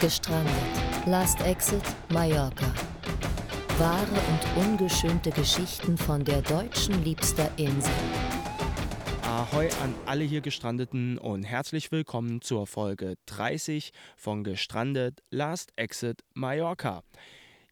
Gestrandet. 0.00 0.54
Last 1.04 1.42
Exit 1.42 1.82
Mallorca. 2.08 2.72
Wahre 3.76 4.06
und 4.06 4.66
ungeschönte 4.66 5.30
Geschichten 5.30 5.98
von 5.98 6.24
der 6.24 6.40
deutschen 6.40 7.04
liebster 7.04 7.50
Insel. 7.58 7.92
Ahoi 9.22 9.68
an 9.82 9.94
alle 10.06 10.24
hier 10.24 10.40
Gestrandeten 10.40 11.18
und 11.18 11.42
herzlich 11.42 11.92
willkommen 11.92 12.40
zur 12.40 12.66
Folge 12.66 13.16
30 13.26 13.92
von 14.16 14.42
Gestrandet 14.42 15.22
Last 15.28 15.70
Exit 15.76 16.24
Mallorca. 16.32 17.02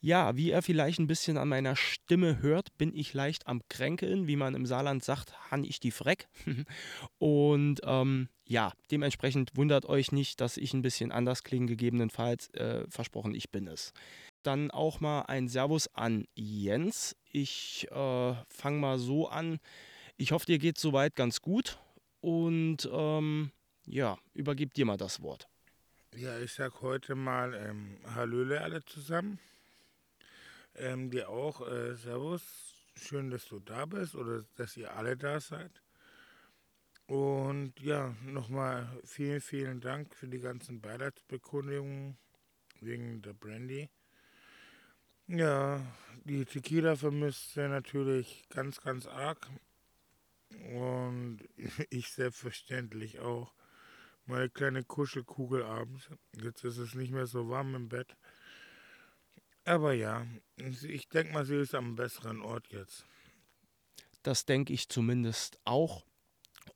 Ja, 0.01 0.37
wie 0.37 0.51
ihr 0.51 0.63
vielleicht 0.63 1.01
ein 1.01 1.09
bisschen 1.09 1.37
an 1.37 1.49
meiner 1.49 1.75
Stimme 1.75 2.41
hört, 2.41 2.77
bin 2.79 2.95
ich 2.95 3.15
leicht 3.15 3.49
am 3.49 3.63
Kränkeln, 3.69 4.29
wie 4.29 4.37
man 4.37 4.55
im 4.55 4.65
Saarland 4.65 5.03
sagt, 5.03 5.51
han 5.51 5.65
ich 5.65 5.81
die 5.81 5.91
Freck. 5.91 6.29
und 7.19 7.81
ähm, 7.83 8.29
ja, 8.47 8.73
dementsprechend 8.93 9.57
wundert 9.57 9.87
euch 9.87 10.13
nicht, 10.13 10.41
dass 10.41 10.57
ich 10.57 10.73
ein 10.73 10.83
bisschen 10.83 11.11
anders 11.11 11.43
klinge, 11.43 11.67
gegebenenfalls. 11.67 12.49
Äh, 12.55 12.85
versprochen, 12.89 13.35
ich 13.35 13.51
bin 13.51 13.67
es. 13.67 13.93
Dann 14.45 14.71
auch 14.71 15.01
mal 15.01 15.23
ein 15.23 15.49
Servus 15.49 15.93
an 15.95 16.27
Jens. 16.35 17.17
Ich 17.33 17.89
äh, 17.91 18.35
fange 18.49 18.79
mal 18.79 18.99
so 18.99 19.29
an. 19.29 19.59
Ich 20.17 20.31
hoffe, 20.31 20.47
dir 20.47 20.59
geht 20.59 20.79
soweit 20.79 21.17
ganz 21.17 21.43
gut. 21.43 21.79
Und 22.21 22.89
ähm, 22.93 23.51
ja, 23.87 24.17
übergib 24.35 24.75
dir 24.75 24.87
mal 24.87 24.97
das 24.97 25.23
Wort. 25.23 25.49
Ja, 26.17 26.39
ich 26.39 26.53
sag 26.53 26.81
heute 26.83 27.17
mal 27.17 27.55
ähm, 27.55 27.99
Hallöle 28.15 28.61
alle 28.61 28.85
zusammen. 28.85 29.39
Ähm, 30.81 31.11
dir 31.11 31.29
auch, 31.29 31.67
äh, 31.67 31.97
Servus. 31.97 32.43
Schön, 32.95 33.31
dass 33.31 33.47
du 33.47 33.59
da 33.59 33.85
bist 33.85 34.15
oder 34.15 34.45
dass 34.57 34.77
ihr 34.77 34.95
alle 34.95 35.17
da 35.17 35.41
seid. 35.41 35.83
Und 37.07 37.81
ja, 37.81 38.15
nochmal 38.25 38.89
vielen, 39.05 39.41
vielen 39.41 39.81
Dank 39.81 40.15
für 40.15 40.29
die 40.29 40.39
ganzen 40.39 40.81
Beileidsbekundungen 40.81 42.17
wegen 42.81 43.23
der 43.23 43.33
Brandy. 43.33 43.89
Ja, 45.27 45.81
die 46.25 46.45
Tequila 46.45 46.95
vermisst 46.95 47.57
er 47.57 47.69
natürlich 47.69 48.45
ganz, 48.49 48.81
ganz 48.81 49.07
arg. 49.07 49.51
Und 50.73 51.41
ich 51.91 52.13
selbstverständlich 52.13 53.19
auch. 53.19 53.53
Meine 54.27 54.49
kleine 54.49 54.85
Kuschelkugel 54.85 55.65
abends. 55.65 56.09
Jetzt 56.41 56.63
ist 56.63 56.79
es 56.79 56.95
nicht 56.95 57.11
mehr 57.13 57.27
so 57.27 57.49
warm 57.49 57.75
im 57.75 57.89
Bett. 57.89 58.17
Aber 59.69 59.93
ja, 59.93 60.27
ich 60.57 61.11
denke 61.11 61.35
mal, 61.35 61.45
sie 61.45 61.57
ist 61.57 61.75
am 61.75 61.95
besseren 61.95 62.41
Ort 62.41 62.69
jetzt. 62.73 63.05
Das 64.23 64.47
denke 64.47 64.73
ich 64.73 64.89
zumindest 64.89 65.59
auch. 65.67 66.07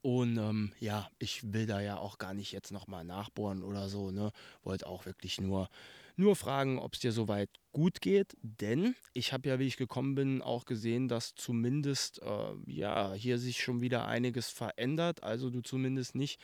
Und 0.03 0.37
ähm, 0.37 0.73
ja, 0.79 1.09
ich 1.17 1.53
will 1.53 1.65
da 1.65 1.81
ja 1.81 1.97
auch 1.97 2.19
gar 2.19 2.35
nicht 2.35 2.51
jetzt 2.51 2.71
nochmal 2.71 3.03
nachbohren 3.03 3.63
oder 3.63 3.89
so. 3.89 4.11
Ne? 4.11 4.31
Wollte 4.61 4.85
auch 4.85 5.07
wirklich 5.07 5.41
nur, 5.41 5.69
nur 6.17 6.35
fragen, 6.35 6.77
ob 6.77 6.93
es 6.93 6.99
dir 6.99 7.11
soweit 7.11 7.49
gut 7.71 7.99
geht. 7.99 8.37
Denn 8.43 8.95
ich 9.13 9.33
habe 9.33 9.49
ja, 9.49 9.57
wie 9.57 9.65
ich 9.65 9.77
gekommen 9.77 10.13
bin, 10.13 10.43
auch 10.43 10.65
gesehen, 10.65 11.07
dass 11.07 11.33
zumindest 11.33 12.21
äh, 12.21 12.53
ja, 12.67 13.13
hier 13.13 13.39
sich 13.39 13.63
schon 13.63 13.81
wieder 13.81 14.05
einiges 14.05 14.49
verändert. 14.49 15.23
Also 15.23 15.49
du 15.49 15.61
zumindest 15.61 16.13
nicht 16.13 16.39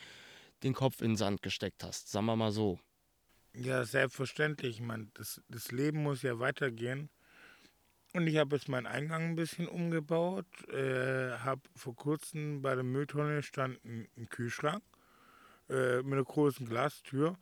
den 0.64 0.74
Kopf 0.74 1.00
in 1.00 1.12
den 1.12 1.16
Sand 1.16 1.42
gesteckt 1.42 1.84
hast. 1.84 2.10
Sagen 2.10 2.26
wir 2.26 2.34
mal 2.34 2.50
so. 2.50 2.80
Ja, 3.54 3.84
selbstverständlich. 3.84 4.76
Ich 4.76 4.86
meine, 4.86 5.08
das, 5.14 5.40
das 5.48 5.72
Leben 5.72 6.02
muss 6.02 6.22
ja 6.22 6.38
weitergehen. 6.38 7.10
Und 8.12 8.26
ich 8.26 8.38
habe 8.38 8.56
jetzt 8.56 8.68
meinen 8.68 8.86
Eingang 8.86 9.22
ein 9.22 9.36
bisschen 9.36 9.68
umgebaut. 9.68 10.46
Äh, 10.68 11.38
habe 11.38 11.62
vor 11.76 11.94
kurzem 11.94 12.62
bei 12.62 12.74
der 12.74 12.84
Mülltonne 12.84 13.42
stand 13.42 13.84
ein, 13.84 14.08
ein 14.16 14.28
Kühlschrank 14.28 14.82
äh, 15.68 15.98
mit 15.98 16.14
einer 16.14 16.24
großen 16.24 16.66
Glastür. 16.66 17.38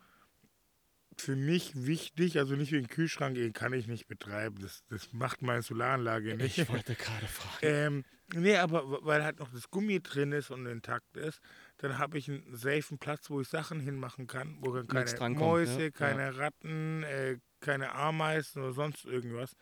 Für 1.16 1.34
mich 1.34 1.72
wichtig, 1.74 2.38
also 2.38 2.54
nicht 2.54 2.70
wie 2.70 2.78
ein 2.78 2.86
Kühlschrank, 2.86 3.34
den 3.34 3.52
kann 3.52 3.72
ich 3.72 3.88
nicht 3.88 4.06
betreiben. 4.06 4.58
Das, 4.60 4.84
das 4.88 5.12
macht 5.12 5.42
meine 5.42 5.62
Solaranlage 5.62 6.36
nicht. 6.36 6.58
Ich 6.58 6.68
wollte 6.68 6.94
gerade 6.94 7.26
fragen. 7.26 7.58
Ähm, 7.62 8.04
nee, 8.34 8.56
aber 8.56 9.04
weil 9.04 9.24
halt 9.24 9.40
noch 9.40 9.50
das 9.50 9.70
Gummi 9.70 10.00
drin 10.00 10.32
ist 10.32 10.50
und 10.50 10.66
intakt 10.66 11.16
ist, 11.16 11.40
dann 11.78 11.98
habe 11.98 12.18
ich 12.18 12.28
einen 12.28 12.44
safen 12.54 12.98
Platz, 12.98 13.30
wo 13.30 13.40
ich 13.40 13.48
Sachen 13.48 13.80
hinmachen 13.80 14.26
kann, 14.26 14.58
wo 14.60 14.72
dann 14.72 14.86
keine 14.86 15.34
Mäuse, 15.34 15.78
ne? 15.78 15.92
keine 15.92 16.22
ja. 16.22 16.30
Ratten, 16.30 17.02
äh, 17.04 17.38
keine 17.60 17.92
Ameisen 17.92 18.62
oder 18.62 18.72
sonst 18.72 19.04
irgendwas 19.04 19.56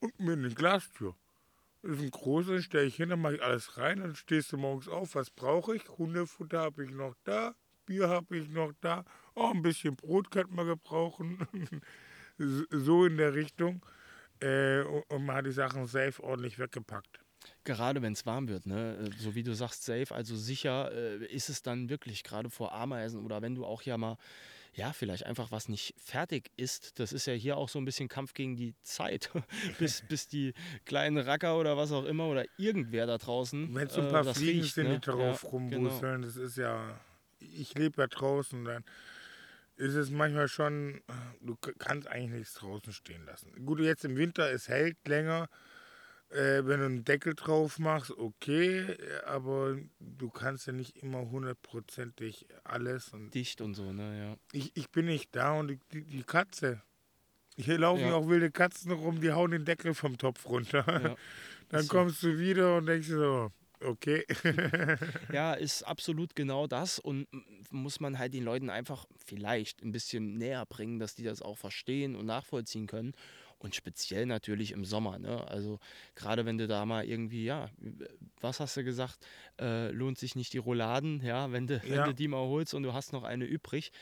und 0.00 0.18
mit 0.18 0.38
einer 0.38 0.48
Glastür. 0.48 1.14
Das 1.82 1.92
ist 1.92 2.02
ein 2.02 2.10
großer, 2.10 2.60
stelle 2.60 2.86
ich 2.86 2.96
hin, 2.96 3.08
dann 3.08 3.22
mache 3.22 3.36
ich 3.36 3.42
alles 3.42 3.78
rein, 3.78 4.00
dann 4.00 4.14
stehst 4.14 4.52
du 4.52 4.58
morgens 4.58 4.88
auf, 4.88 5.14
was 5.14 5.30
brauche 5.30 5.76
ich? 5.76 5.88
Hundefutter 5.88 6.60
habe 6.60 6.84
ich 6.84 6.90
noch 6.90 7.14
da, 7.24 7.54
Bier 7.86 8.08
habe 8.08 8.36
ich 8.36 8.48
noch 8.50 8.72
da, 8.80 9.04
oh, 9.34 9.50
ein 9.54 9.62
bisschen 9.62 9.96
Brot 9.96 10.30
könnte 10.30 10.52
man 10.54 10.66
gebrauchen. 10.66 11.46
so 12.38 13.04
in 13.04 13.16
der 13.16 13.34
Richtung. 13.34 13.84
Äh, 14.40 14.80
und 14.82 15.26
man 15.26 15.36
hat 15.36 15.46
die 15.46 15.52
Sachen 15.52 15.86
safe 15.86 16.22
ordentlich 16.22 16.58
weggepackt. 16.58 17.19
Gerade 17.64 18.02
wenn 18.02 18.12
es 18.12 18.26
warm 18.26 18.48
wird, 18.48 18.66
ne? 18.66 18.96
Äh, 18.96 19.10
so 19.18 19.34
wie 19.34 19.42
du 19.42 19.54
sagst, 19.54 19.84
safe, 19.84 20.14
also 20.14 20.36
sicher 20.36 20.92
äh, 20.92 21.24
ist 21.26 21.48
es 21.48 21.62
dann 21.62 21.88
wirklich, 21.88 22.22
gerade 22.22 22.50
vor 22.50 22.72
Ameisen 22.72 23.24
oder 23.24 23.42
wenn 23.42 23.54
du 23.54 23.64
auch 23.64 23.82
ja 23.82 23.96
mal 23.96 24.16
ja, 24.74 24.92
vielleicht 24.92 25.26
einfach 25.26 25.50
was 25.50 25.68
nicht 25.68 25.94
fertig 25.98 26.50
ist. 26.56 27.00
Das 27.00 27.12
ist 27.12 27.26
ja 27.26 27.32
hier 27.32 27.56
auch 27.56 27.68
so 27.68 27.78
ein 27.78 27.84
bisschen 27.84 28.08
Kampf 28.08 28.34
gegen 28.34 28.56
die 28.56 28.74
Zeit, 28.82 29.30
bis, 29.78 30.02
bis 30.08 30.28
die 30.28 30.54
kleinen 30.84 31.18
Racker 31.18 31.58
oder 31.58 31.76
was 31.76 31.92
auch 31.92 32.04
immer 32.04 32.26
oder 32.28 32.44
irgendwer 32.56 33.06
da 33.06 33.18
draußen. 33.18 33.74
Wenn 33.74 33.88
es 33.88 33.94
so 33.94 34.02
ein 34.02 34.08
paar 34.08 34.26
äh, 34.26 34.34
Fliegen 34.34 34.60
riecht, 34.60 34.74
sind, 34.74 34.88
ne? 34.88 34.94
die 34.94 35.00
drauf 35.00 35.42
ja, 35.42 35.48
rumwuseln, 35.48 36.22
genau. 36.22 36.26
das 36.26 36.36
ist 36.36 36.56
ja, 36.56 37.00
ich 37.40 37.74
lebe 37.74 38.00
ja 38.00 38.06
draußen, 38.06 38.64
dann 38.64 38.84
ist 39.76 39.94
es 39.94 40.10
manchmal 40.10 40.46
schon, 40.46 41.00
du 41.40 41.56
kannst 41.56 42.06
eigentlich 42.06 42.40
nichts 42.40 42.54
draußen 42.54 42.92
stehen 42.92 43.24
lassen. 43.24 43.64
Gut, 43.64 43.80
jetzt 43.80 44.04
im 44.04 44.16
Winter, 44.16 44.50
es 44.52 44.68
hält 44.68 44.96
länger, 45.08 45.48
äh, 46.30 46.64
wenn 46.64 46.80
du 46.80 46.86
einen 46.86 47.04
Deckel 47.04 47.34
drauf 47.34 47.78
machst, 47.78 48.12
okay, 48.12 48.96
aber 49.26 49.76
du 49.98 50.30
kannst 50.30 50.66
ja 50.66 50.72
nicht 50.72 50.96
immer 51.02 51.30
hundertprozentig 51.30 52.46
alles. 52.64 53.08
Und 53.12 53.34
Dicht 53.34 53.60
und 53.60 53.74
so, 53.74 53.92
ne, 53.92 54.18
ja. 54.18 54.36
Ich, 54.52 54.70
ich 54.76 54.90
bin 54.90 55.06
nicht 55.06 55.34
da 55.34 55.58
und 55.58 55.80
die, 55.92 56.02
die 56.02 56.22
Katze. 56.22 56.82
Hier 57.56 57.78
laufen 57.78 58.06
ja. 58.06 58.14
auch 58.14 58.28
wilde 58.28 58.50
Katzen 58.50 58.92
rum, 58.92 59.20
die 59.20 59.32
hauen 59.32 59.50
den 59.50 59.64
Deckel 59.64 59.92
vom 59.92 60.16
Topf 60.16 60.46
runter. 60.46 60.84
Ja. 60.86 61.16
Dann 61.68 61.88
kommst 61.88 62.22
du 62.22 62.38
wieder 62.38 62.76
und 62.76 62.86
denkst 62.86 63.08
so, 63.08 63.50
okay. 63.80 64.24
ja, 65.32 65.54
ist 65.54 65.82
absolut 65.82 66.34
genau 66.34 66.66
das 66.66 66.98
und 66.98 67.26
muss 67.70 68.00
man 68.00 68.18
halt 68.18 68.34
den 68.34 68.44
Leuten 68.44 68.70
einfach 68.70 69.06
vielleicht 69.24 69.82
ein 69.82 69.92
bisschen 69.92 70.38
näher 70.38 70.64
bringen, 70.66 70.98
dass 70.98 71.14
die 71.14 71.24
das 71.24 71.42
auch 71.42 71.58
verstehen 71.58 72.16
und 72.16 72.26
nachvollziehen 72.26 72.86
können. 72.86 73.12
Und 73.60 73.74
speziell 73.74 74.24
natürlich 74.24 74.72
im 74.72 74.86
Sommer. 74.86 75.18
Ne? 75.18 75.46
Also 75.48 75.80
gerade 76.14 76.46
wenn 76.46 76.56
du 76.56 76.66
da 76.66 76.86
mal 76.86 77.04
irgendwie, 77.04 77.44
ja, 77.44 77.68
was 78.40 78.58
hast 78.58 78.78
du 78.78 78.84
gesagt, 78.84 79.18
äh, 79.60 79.90
lohnt 79.90 80.18
sich 80.18 80.34
nicht 80.34 80.54
die 80.54 80.58
Rouladen, 80.58 81.22
ja, 81.22 81.52
wenn 81.52 81.66
du, 81.66 81.74
ja. 81.74 81.82
wenn 81.84 82.04
du 82.04 82.14
die 82.14 82.26
mal 82.26 82.38
holst 82.38 82.72
und 82.72 82.84
du 82.84 82.94
hast 82.94 83.12
noch 83.12 83.22
eine 83.22 83.44
übrig, 83.44 83.92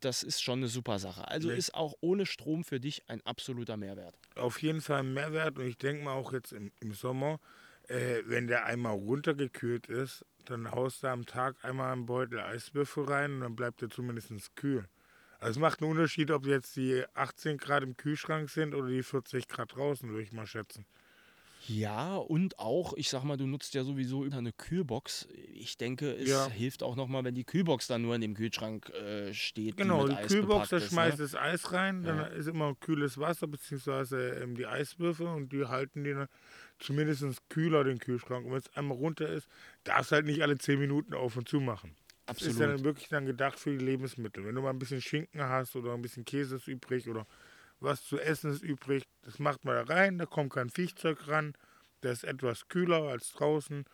das 0.00 0.22
ist 0.22 0.42
schon 0.42 0.60
eine 0.60 0.68
super 0.68 0.98
Sache. 0.98 1.28
Also 1.28 1.48
nee. 1.48 1.56
ist 1.56 1.74
auch 1.74 1.94
ohne 2.00 2.24
Strom 2.24 2.64
für 2.64 2.80
dich 2.80 3.08
ein 3.10 3.20
absoluter 3.26 3.76
Mehrwert. 3.76 4.18
Auf 4.36 4.62
jeden 4.62 4.80
Fall 4.80 5.00
ein 5.00 5.12
Mehrwert 5.12 5.58
und 5.58 5.66
ich 5.66 5.76
denke 5.76 6.04
mal 6.04 6.14
auch 6.14 6.32
jetzt 6.32 6.52
im, 6.52 6.72
im 6.80 6.94
Sommer, 6.94 7.40
äh, 7.88 8.22
wenn 8.24 8.46
der 8.46 8.64
einmal 8.64 8.94
runtergekühlt 8.94 9.86
ist, 9.86 10.24
dann 10.46 10.70
haust 10.70 11.02
du 11.02 11.08
am 11.08 11.26
Tag 11.26 11.62
einmal 11.62 11.92
einen 11.92 12.06
Beutel 12.06 12.40
Eiswürfel 12.40 13.04
rein 13.04 13.34
und 13.34 13.40
dann 13.40 13.54
bleibt 13.54 13.82
er 13.82 13.90
zumindest 13.90 14.56
kühl. 14.56 14.88
Also 15.42 15.58
es 15.58 15.60
macht 15.60 15.82
einen 15.82 15.90
Unterschied, 15.90 16.30
ob 16.30 16.46
jetzt 16.46 16.76
die 16.76 17.04
18 17.14 17.58
Grad 17.58 17.82
im 17.82 17.96
Kühlschrank 17.96 18.48
sind 18.48 18.74
oder 18.74 18.88
die 18.88 19.02
40 19.02 19.48
Grad 19.48 19.74
draußen, 19.74 20.08
würde 20.08 20.22
ich 20.22 20.32
mal 20.32 20.46
schätzen. 20.46 20.86
Ja, 21.68 22.16
und 22.16 22.58
auch, 22.58 22.92
ich 22.96 23.08
sag 23.08 23.22
mal, 23.22 23.36
du 23.36 23.46
nutzt 23.46 23.74
ja 23.74 23.84
sowieso 23.84 24.24
über 24.24 24.38
eine 24.38 24.52
Kühlbox. 24.52 25.28
Ich 25.52 25.76
denke, 25.76 26.12
es 26.12 26.28
ja. 26.28 26.48
hilft 26.48 26.82
auch 26.82 26.96
nochmal, 26.96 27.24
wenn 27.24 27.34
die 27.34 27.44
Kühlbox 27.44 27.86
dann 27.86 28.02
nur 28.02 28.14
in 28.14 28.20
dem 28.20 28.34
Kühlschrank 28.34 28.88
äh, 28.90 29.32
steht. 29.32 29.76
Genau, 29.76 30.08
die, 30.08 30.14
die 30.14 30.26
Kühlbox, 30.26 30.70
da 30.70 30.80
schmeißt 30.80 31.18
ne? 31.18 31.24
das 31.24 31.36
Eis 31.36 31.72
rein, 31.72 32.02
dann 32.02 32.18
ja. 32.18 32.24
ist 32.26 32.48
immer 32.48 32.74
kühles 32.74 33.18
Wasser, 33.18 33.46
beziehungsweise 33.46 34.40
ähm, 34.42 34.56
die 34.56 34.66
Eiswürfel 34.66 35.26
und 35.26 35.52
die 35.52 35.66
halten 35.66 36.04
die 36.04 36.24
zumindest 36.78 37.24
kühler, 37.48 37.84
den 37.84 37.98
Kühlschrank. 37.98 38.44
Und 38.44 38.52
wenn 38.52 38.58
es 38.58 38.76
einmal 38.76 38.96
runter 38.96 39.28
ist, 39.28 39.48
darfst 39.84 40.10
du 40.10 40.16
halt 40.16 40.26
nicht 40.26 40.42
alle 40.42 40.58
10 40.58 40.80
Minuten 40.80 41.14
auf 41.14 41.36
und 41.36 41.48
zu 41.48 41.60
machen. 41.60 41.94
Absolut. 42.26 42.54
ist 42.54 42.60
ja 42.60 42.66
dann 42.68 42.84
wirklich 42.84 43.08
dann 43.08 43.26
gedacht 43.26 43.58
für 43.58 43.70
die 43.70 43.84
Lebensmittel. 43.84 44.44
Wenn 44.44 44.54
du 44.54 44.62
mal 44.62 44.70
ein 44.70 44.78
bisschen 44.78 45.00
Schinken 45.00 45.42
hast 45.42 45.74
oder 45.76 45.92
ein 45.94 46.02
bisschen 46.02 46.24
Käse 46.24 46.56
ist 46.56 46.68
übrig 46.68 47.08
oder 47.08 47.26
was 47.80 48.04
zu 48.04 48.18
essen 48.18 48.52
ist 48.52 48.62
übrig, 48.62 49.04
das 49.22 49.38
macht 49.38 49.64
man 49.64 49.74
da 49.74 49.92
rein, 49.92 50.18
da 50.18 50.26
kommt 50.26 50.52
kein 50.52 50.70
Viechzeug 50.70 51.26
ran, 51.28 51.54
der 52.02 52.12
ist 52.12 52.24
etwas 52.24 52.68
kühler 52.68 53.02
als 53.08 53.32
draußen 53.32 53.84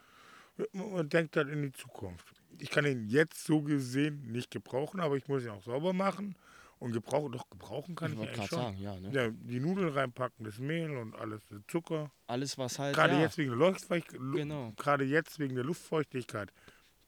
und 0.73 1.13
denkt 1.13 1.37
dann 1.37 1.49
in 1.49 1.63
die 1.63 1.73
Zukunft. 1.73 2.35
Ich 2.59 2.71
kann 2.71 2.85
ihn 2.85 3.09
jetzt 3.09 3.45
so 3.45 3.63
gesehen 3.63 4.31
nicht 4.31 4.51
gebrauchen, 4.51 5.01
aber 5.01 5.17
ich 5.17 5.29
muss 5.29 5.45
ihn 5.45 5.51
auch 5.51 5.63
sauber 5.63 5.93
machen 5.93 6.37
und 6.79 6.93
gebrauchen, 6.93 7.33
doch 7.33 7.49
gebrauchen 7.49 7.95
kann 7.95 8.13
ich, 8.13 8.21
ich 8.21 8.29
eigentlich 8.29 8.47
schon. 8.47 8.59
Sagen, 8.59 8.79
ja, 8.79 8.99
ne? 8.99 9.11
ja, 9.13 9.31
die 9.31 9.61
Nudeln 9.61 9.89
reinpacken, 9.89 10.45
das 10.45 10.59
Mehl 10.59 10.97
und 10.97 11.15
alles, 11.15 11.47
der 11.49 11.61
Zucker. 11.69 12.11
Alles 12.27 12.59
was 12.59 12.79
halt. 12.79 12.95
Gerade 12.95 13.15
ja. 13.15 13.21
jetzt 13.21 13.39
wegen 13.39 13.51
der 13.51 13.59
Luftfeuchtigkeit. 13.59 14.21
Genau. 14.35 14.73
Gerade 14.77 15.05
jetzt 15.05 15.39
wegen 15.39 15.55
der 15.55 15.65
Luftfeuchtigkeit 15.65 16.53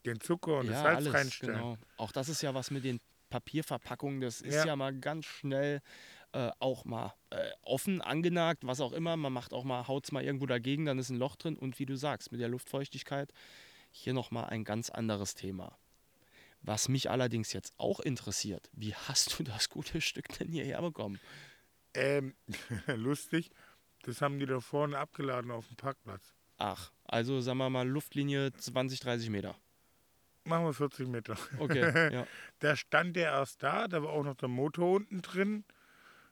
den 0.07 0.21
Zucker 0.21 0.59
und 0.59 0.67
ja, 0.67 0.73
das 0.73 0.83
Salz 0.83 0.97
alles, 0.97 1.15
reinstellen. 1.15 1.57
Genau. 1.57 1.79
Auch 1.97 2.13
das 2.13 2.29
ist 2.29 2.43
ja 2.43 2.55
was 2.55 2.71
mit 2.71 2.85
den 2.85 3.01
Papierverpackung, 3.29 4.21
das 4.21 4.41
ist 4.41 4.55
Ja. 4.55 4.67
ja, 4.67 4.77
mal 4.77 4.95
ganz 4.95 5.25
schnell 5.25 5.81
äh, 6.33 6.51
auch 6.59 6.85
mal 6.85 7.15
äh, 7.31 7.51
offen, 7.63 8.01
angenagt, 8.01 8.65
was 8.65 8.81
auch 8.81 8.93
immer. 8.93 9.17
Man 9.17 9.33
macht 9.33 9.53
auch 9.53 9.65
mal, 9.65 9.89
haut 9.89 10.05
es 10.05 10.13
mal 10.13 10.25
irgendwo 10.25 10.47
dagegen, 10.47 10.85
dann 10.85 10.99
ist 10.99 11.11
ein 11.11 11.17
Loch 11.17 11.37
drin. 11.37 11.57
Und 11.57 11.79
wie 11.79 11.87
du 11.87 11.97
sagst, 11.97 12.33
mit 12.33 12.41
der 12.41 12.49
Luftfeuchtigkeit, 12.49 13.33
hier 13.91 14.13
nochmal 14.13 14.47
ein 14.47 14.65
ganz 14.65 14.91
anderes 14.91 15.35
Thema. 15.35 15.77
Was 16.63 16.89
mich 16.89 17.11
allerdings 17.11 17.53
jetzt 17.53 17.73
auch 17.79 18.01
interessiert, 18.01 18.69
wie 18.73 18.95
hast 18.95 19.39
du 19.39 19.43
das 19.43 19.71
gute 19.71 20.01
Stück 20.01 20.29
denn 20.39 20.49
hierher 20.49 20.81
bekommen? 20.83 21.19
Ähm, 21.95 22.35
lustig, 22.87 23.51
das 24.03 24.21
haben 24.21 24.39
die 24.39 24.47
da 24.47 24.61
vorne 24.61 24.99
abgeladen 24.99 25.51
auf 25.51 25.67
dem 25.67 25.77
Parkplatz. 25.77 26.35
Ach, 26.59 26.93
also 27.05 27.41
sagen 27.41 27.59
wir 27.59 27.71
mal 27.71 27.89
Luftlinie 27.89 28.53
20, 28.53 29.01
30 29.01 29.31
Meter. 29.31 29.57
Machen 30.45 30.65
wir 30.65 30.73
40 30.73 31.09
Meter. 31.09 31.37
Okay, 31.59 31.81
ja. 32.15 32.27
Da 32.61 32.77
stand 32.77 33.17
der 33.17 33.31
erst 33.33 33.63
da, 33.63 33.89
da 33.89 34.03
war 34.03 34.11
auch 34.11 34.25
noch 34.25 34.37
der 34.37 34.49
Motor 34.49 34.97
unten 34.97 35.23
drin. 35.23 35.65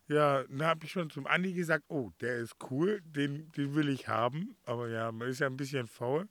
Ja, 0.09 0.45
da 0.49 0.67
habe 0.69 0.87
ich 0.87 0.93
schon 0.93 1.11
zum 1.11 1.27
Andi 1.27 1.53
gesagt, 1.53 1.85
oh, 1.89 2.11
der 2.21 2.39
ist 2.39 2.57
cool, 2.71 3.03
den, 3.05 3.53
den 3.53 3.75
will 3.75 3.91
ich 3.91 4.09
haben. 4.09 4.57
Aber 4.65 4.89
ja, 4.89 5.13
man 5.13 5.29
ist 5.29 5.41
ja 5.41 5.47
ein 5.47 5.57
bisschen 5.59 5.87
faul. 5.87 6.29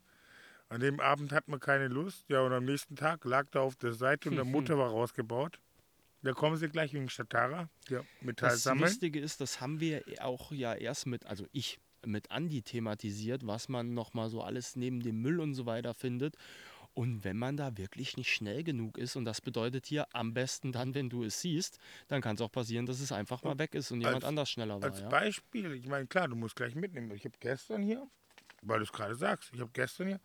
An 0.69 0.81
dem 0.81 0.99
Abend 0.99 1.31
hat 1.31 1.47
man 1.47 1.59
keine 1.59 1.87
Lust. 1.87 2.27
Ja, 2.27 2.41
und 2.41 2.51
am 2.51 2.65
nächsten 2.65 2.95
Tag 2.95 3.23
lag 3.23 3.45
da 3.51 3.61
auf 3.61 3.75
der 3.75 3.93
Seite 3.93 4.29
und 4.29 4.35
der 4.35 4.45
Motor 4.45 4.79
war 4.79 4.89
rausgebaut. 4.89 5.59
Da 6.23 6.33
kommen 6.33 6.57
sie 6.57 6.67
gleich 6.67 6.93
wegen 6.93 7.09
Statara, 7.09 7.69
ja, 7.89 8.01
Metall 8.21 8.49
Das 8.49 8.63
sammeln. 8.63 8.89
Lustige 8.89 9.19
ist, 9.19 9.39
das 9.39 9.61
haben 9.61 9.79
wir 9.79 10.03
auch 10.19 10.51
ja 10.51 10.73
erst 10.73 11.05
mit, 11.05 11.25
also 11.27 11.45
ich 11.51 11.79
mit 12.05 12.31
Andi 12.31 12.63
thematisiert, 12.63 13.45
was 13.45 13.69
man 13.69 13.93
nochmal 13.93 14.29
so 14.29 14.41
alles 14.41 14.75
neben 14.75 15.01
dem 15.01 15.21
Müll 15.21 15.39
und 15.39 15.53
so 15.53 15.65
weiter 15.65 15.93
findet. 15.93 16.35
Und 16.97 17.23
wenn 17.23 17.37
man 17.37 17.57
da 17.57 17.77
wirklich 17.77 18.17
nicht 18.17 18.33
schnell 18.33 18.63
genug 18.63 18.97
ist, 18.97 19.15
und 19.15 19.23
das 19.25 19.39
bedeutet 19.39 19.85
hier 19.85 20.07
am 20.13 20.33
besten 20.33 20.71
dann, 20.71 20.95
wenn 20.95 21.11
du 21.11 21.23
es 21.23 21.39
siehst, 21.41 21.77
dann 22.07 22.21
kann 22.23 22.33
es 22.37 22.41
auch 22.41 22.51
passieren, 22.51 22.87
dass 22.87 22.99
es 22.99 23.11
einfach 23.11 23.43
mal 23.43 23.59
weg 23.59 23.75
ist 23.75 23.91
und 23.91 23.99
jemand 24.01 24.15
als- 24.15 24.25
anders 24.25 24.49
schneller 24.49 24.81
war. 24.81 24.89
Als 24.89 25.01
Ja? 25.01 25.07
Beispiel, 25.07 25.73
ich 25.73 25.85
meine, 25.85 26.07
klar, 26.07 26.27
du 26.27 26.35
musst 26.35 26.55
gleich 26.55 26.73
mitnehmen. 26.73 27.11
Ich 27.11 27.23
habe 27.23 27.35
gestern 27.39 27.83
hier, 27.83 28.07
weil 28.63 28.79
du 28.79 28.85
es 28.85 28.91
gerade 28.91 29.13
sagst, 29.13 29.51
ich 29.53 29.59
habe 29.59 29.69
gestern 29.73 30.07
hier 30.07 30.19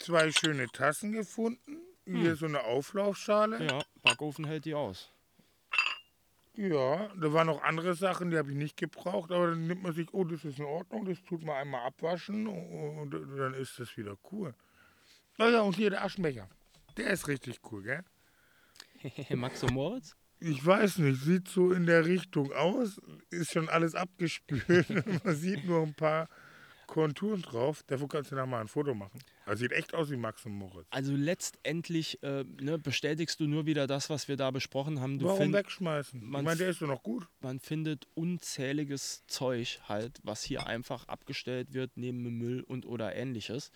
zwei 0.00 0.32
schöne 0.32 0.66
Tassen 0.66 1.12
gefunden. 1.12 1.78
Hier 2.04 2.34
so 2.34 2.46
eine 2.46 2.64
Auflaufschale. 2.64 3.64
ja, 3.64 3.80
Backofen 4.02 4.46
hält 4.46 4.64
die 4.64 4.74
aus. 4.74 5.12
Ja, 6.56 7.06
da 7.14 7.32
waren 7.32 7.46
noch 7.46 7.62
andere 7.62 7.94
Sachen, 7.94 8.30
die 8.32 8.36
habe 8.36 8.50
ich 8.50 8.56
nicht 8.56 8.76
gebraucht, 8.76 9.30
aber 9.30 9.50
dann 9.50 9.68
nimmt 9.68 9.84
man 9.84 9.92
sich, 9.92 10.12
oh, 10.12 10.24
das 10.24 10.44
ist 10.44 10.58
in 10.58 10.64
Ordnung, 10.64 11.04
das 11.04 11.22
tut 11.22 11.44
man 11.44 11.54
einmal 11.54 11.82
abwaschen 11.86 12.48
und, 12.48 13.14
und 13.14 13.36
dann 13.38 13.54
ist 13.54 13.78
das 13.78 13.96
wieder 13.96 14.16
cool. 14.32 14.54
Ja, 15.38 15.60
und 15.60 15.76
hier 15.76 15.90
der 15.90 16.04
Aschenbecher. 16.04 16.48
Der 16.96 17.10
ist 17.10 17.28
richtig 17.28 17.60
cool, 17.70 17.82
gell? 17.82 18.04
Max 19.36 19.62
und 19.62 19.72
Moritz? 19.72 20.16
Ich 20.40 20.64
weiß 20.64 20.98
nicht, 20.98 21.20
sieht 21.20 21.48
so 21.48 21.72
in 21.72 21.86
der 21.86 22.06
Richtung 22.06 22.52
aus, 22.52 23.00
ist 23.30 23.52
schon 23.52 23.68
alles 23.68 23.94
abgespült. 23.94 24.88
man 25.24 25.34
sieht 25.34 25.64
nur 25.64 25.82
ein 25.82 25.94
paar 25.94 26.28
Konturen 26.86 27.42
drauf. 27.42 27.82
Davon 27.86 28.08
kannst 28.08 28.30
du 28.30 28.34
nachher 28.34 28.46
mal 28.46 28.60
ein 28.60 28.68
Foto 28.68 28.94
machen. 28.94 29.20
Also 29.46 29.60
sieht 29.60 29.72
echt 29.72 29.94
aus 29.94 30.10
wie 30.10 30.16
Max 30.16 30.44
und 30.46 30.52
Moritz. 30.52 30.86
Also 30.90 31.12
letztendlich 31.14 32.22
äh, 32.22 32.44
ne, 32.60 32.78
bestätigst 32.78 33.40
du 33.40 33.46
nur 33.46 33.66
wieder 33.66 33.86
das, 33.86 34.10
was 34.10 34.26
wir 34.26 34.36
da 34.36 34.50
besprochen 34.50 35.00
haben. 35.00 35.18
Du 35.18 35.26
Warum 35.26 35.38
find, 35.38 35.54
wegschmeißen? 35.54 36.20
Ich 36.20 36.26
meine, 36.26 36.56
der 36.56 36.70
ist 36.70 36.80
doch 36.80 36.86
noch 36.86 37.02
gut. 37.02 37.28
man 37.40 37.60
findet 37.60 38.06
unzähliges 38.14 39.24
Zeug 39.26 39.80
halt, 39.88 40.18
was 40.22 40.42
hier 40.42 40.66
einfach 40.66 41.06
abgestellt 41.08 41.74
wird 41.74 41.96
neben 41.96 42.24
dem 42.24 42.38
Müll 42.38 42.62
und 42.62 42.86
oder 42.86 43.14
ähnliches. 43.14 43.70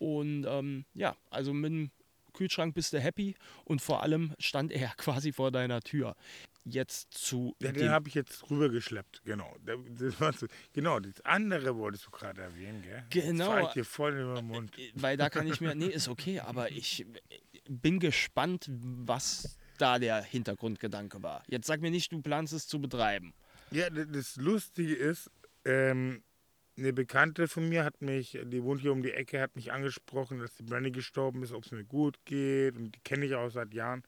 Und 0.00 0.44
ähm, 0.48 0.84
ja, 0.94 1.14
also 1.30 1.52
mit 1.52 1.70
dem 1.70 1.90
Kühlschrank 2.32 2.74
bist 2.74 2.92
du 2.92 2.98
happy 3.00 3.34
und 3.64 3.82
vor 3.82 4.02
allem 4.02 4.34
stand 4.38 4.72
er 4.72 4.88
quasi 4.96 5.30
vor 5.32 5.50
deiner 5.52 5.80
Tür. 5.82 6.16
Jetzt 6.64 7.12
zu 7.14 7.54
Ja, 7.60 7.72
den 7.72 7.90
habe 7.90 8.08
ich 8.08 8.14
jetzt 8.14 8.50
rübergeschleppt, 8.50 9.22
genau. 9.24 9.54
Da- 9.64 9.76
Das 10.18 10.44
genau, 10.72 11.00
das 11.00 11.20
andere 11.24 11.76
wolltest 11.76 12.06
du 12.06 12.10
gerade 12.10 12.40
erwähnen, 12.42 12.82
gell? 12.82 13.04
Genau. 13.10 13.56
Das 13.56 13.68
ich 13.68 13.72
dir 13.74 13.84
voll 13.84 14.12
in 14.16 14.34
den 14.34 14.46
Mund. 14.46 14.72
weil 14.94 15.16
da 15.16 15.28
kann 15.30 15.46
ich 15.46 15.60
mir, 15.60 15.74
nee, 15.74 15.86
ist 15.86 16.08
okay, 16.08 16.40
aber 16.40 16.70
ich 16.70 17.06
bin 17.68 17.98
gespannt, 17.98 18.66
was 18.70 19.58
da 19.78 19.98
der 19.98 20.22
Hintergrundgedanke 20.22 21.22
war. 21.22 21.42
Jetzt 21.46 21.66
sag 21.66 21.80
mir 21.80 21.90
nicht, 21.90 22.12
du 22.12 22.20
planst 22.22 22.52
es 22.52 22.66
zu 22.66 22.80
betreiben. 22.80 23.32
Ja, 23.70 23.88
das 23.90 24.36
Lustige 24.36 24.94
ist, 24.94 25.30
ähm, 25.64 26.22
eine 26.80 26.92
Bekannte 26.92 27.46
von 27.46 27.68
mir 27.68 27.84
hat 27.84 28.00
mich, 28.02 28.38
die 28.44 28.62
wohnt 28.62 28.80
hier 28.80 28.92
um 28.92 29.02
die 29.02 29.12
Ecke, 29.12 29.40
hat 29.40 29.54
mich 29.54 29.72
angesprochen, 29.72 30.38
dass 30.38 30.54
die 30.54 30.62
Brandy 30.62 30.90
gestorben 30.90 31.42
ist, 31.42 31.52
ob 31.52 31.64
es 31.64 31.72
mir 31.72 31.84
gut 31.84 32.18
geht. 32.24 32.76
Und 32.76 32.92
die 32.92 33.00
kenne 33.00 33.26
ich 33.26 33.34
auch 33.34 33.50
seit 33.50 33.72
Jahren. 33.74 34.02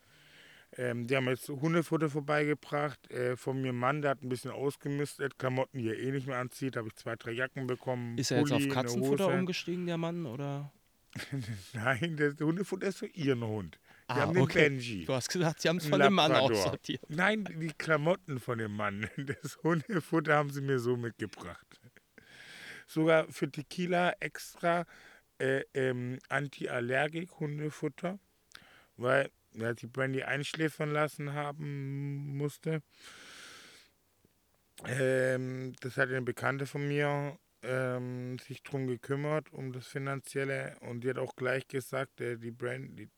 Ähm, 0.76 1.06
die 1.06 1.14
haben 1.16 1.28
jetzt 1.28 1.48
Hundefutter 1.48 2.08
vorbeigebracht. 2.08 3.10
Äh, 3.10 3.36
von 3.36 3.60
mir 3.60 3.72
Mann, 3.74 4.00
der 4.00 4.12
hat 4.12 4.22
ein 4.22 4.28
bisschen 4.30 4.50
ausgemistet, 4.50 5.38
Klamotten, 5.38 5.78
die 5.78 5.88
er 5.88 5.98
eh 5.98 6.10
nicht 6.10 6.26
mehr 6.26 6.38
anzieht. 6.38 6.76
Habe 6.76 6.88
ich 6.88 6.96
zwei, 6.96 7.14
drei 7.16 7.32
Jacken 7.32 7.66
bekommen. 7.66 8.16
Ist 8.16 8.30
er 8.30 8.38
jetzt 8.38 8.52
auf 8.52 8.58
Pulli, 8.58 8.70
Katzenfutter 8.70 9.28
umgestiegen, 9.28 9.86
der 9.86 9.98
Mann, 9.98 10.24
oder? 10.24 10.72
Nein, 11.74 12.16
das 12.16 12.40
Hundefutter 12.40 12.86
ist 12.86 12.98
für 12.98 13.06
ihren 13.06 13.44
Hund. 13.44 13.78
Die 14.08 14.14
Ah, 14.14 14.20
haben 14.22 14.34
den 14.34 14.42
okay. 14.42 14.70
Benji. 14.70 15.04
Du 15.04 15.12
hast 15.12 15.28
gesagt, 15.28 15.60
sie 15.60 15.68
haben 15.68 15.76
es 15.76 15.86
von 15.86 16.00
dem 16.00 16.14
Mann 16.14 16.32
aussortiert. 16.32 17.02
Nein, 17.08 17.46
die 17.60 17.72
Klamotten 17.76 18.40
von 18.40 18.58
dem 18.58 18.74
Mann. 18.74 19.08
Das 19.42 19.58
Hundefutter 19.62 20.34
haben 20.34 20.50
sie 20.50 20.62
mir 20.62 20.78
so 20.78 20.96
mitgebracht. 20.96 21.81
Sogar 22.92 23.26
für 23.32 23.50
Tequila 23.50 24.12
extra 24.20 24.84
äh, 25.38 25.64
ähm, 25.72 26.18
Anti-Allergik-Hundefutter, 26.28 28.18
weil 28.98 29.30
ja, 29.54 29.72
die 29.72 29.86
Brandy 29.86 30.22
einschläfern 30.22 30.90
lassen 30.90 31.32
haben 31.32 32.36
musste. 32.36 32.82
Ähm, 34.86 35.72
das 35.80 35.96
hat 35.96 36.10
eine 36.10 36.20
Bekannte 36.20 36.66
von 36.66 36.86
mir 36.86 37.38
ähm, 37.62 38.38
sich 38.40 38.62
drum 38.62 38.86
gekümmert, 38.86 39.50
um 39.52 39.72
das 39.72 39.86
Finanzielle. 39.86 40.76
Und 40.80 41.02
die 41.02 41.08
hat 41.10 41.18
auch 41.18 41.34
gleich 41.34 41.66
gesagt, 41.68 42.20
äh, 42.20 42.36
die 42.36 42.50
Brandy, 42.50 43.08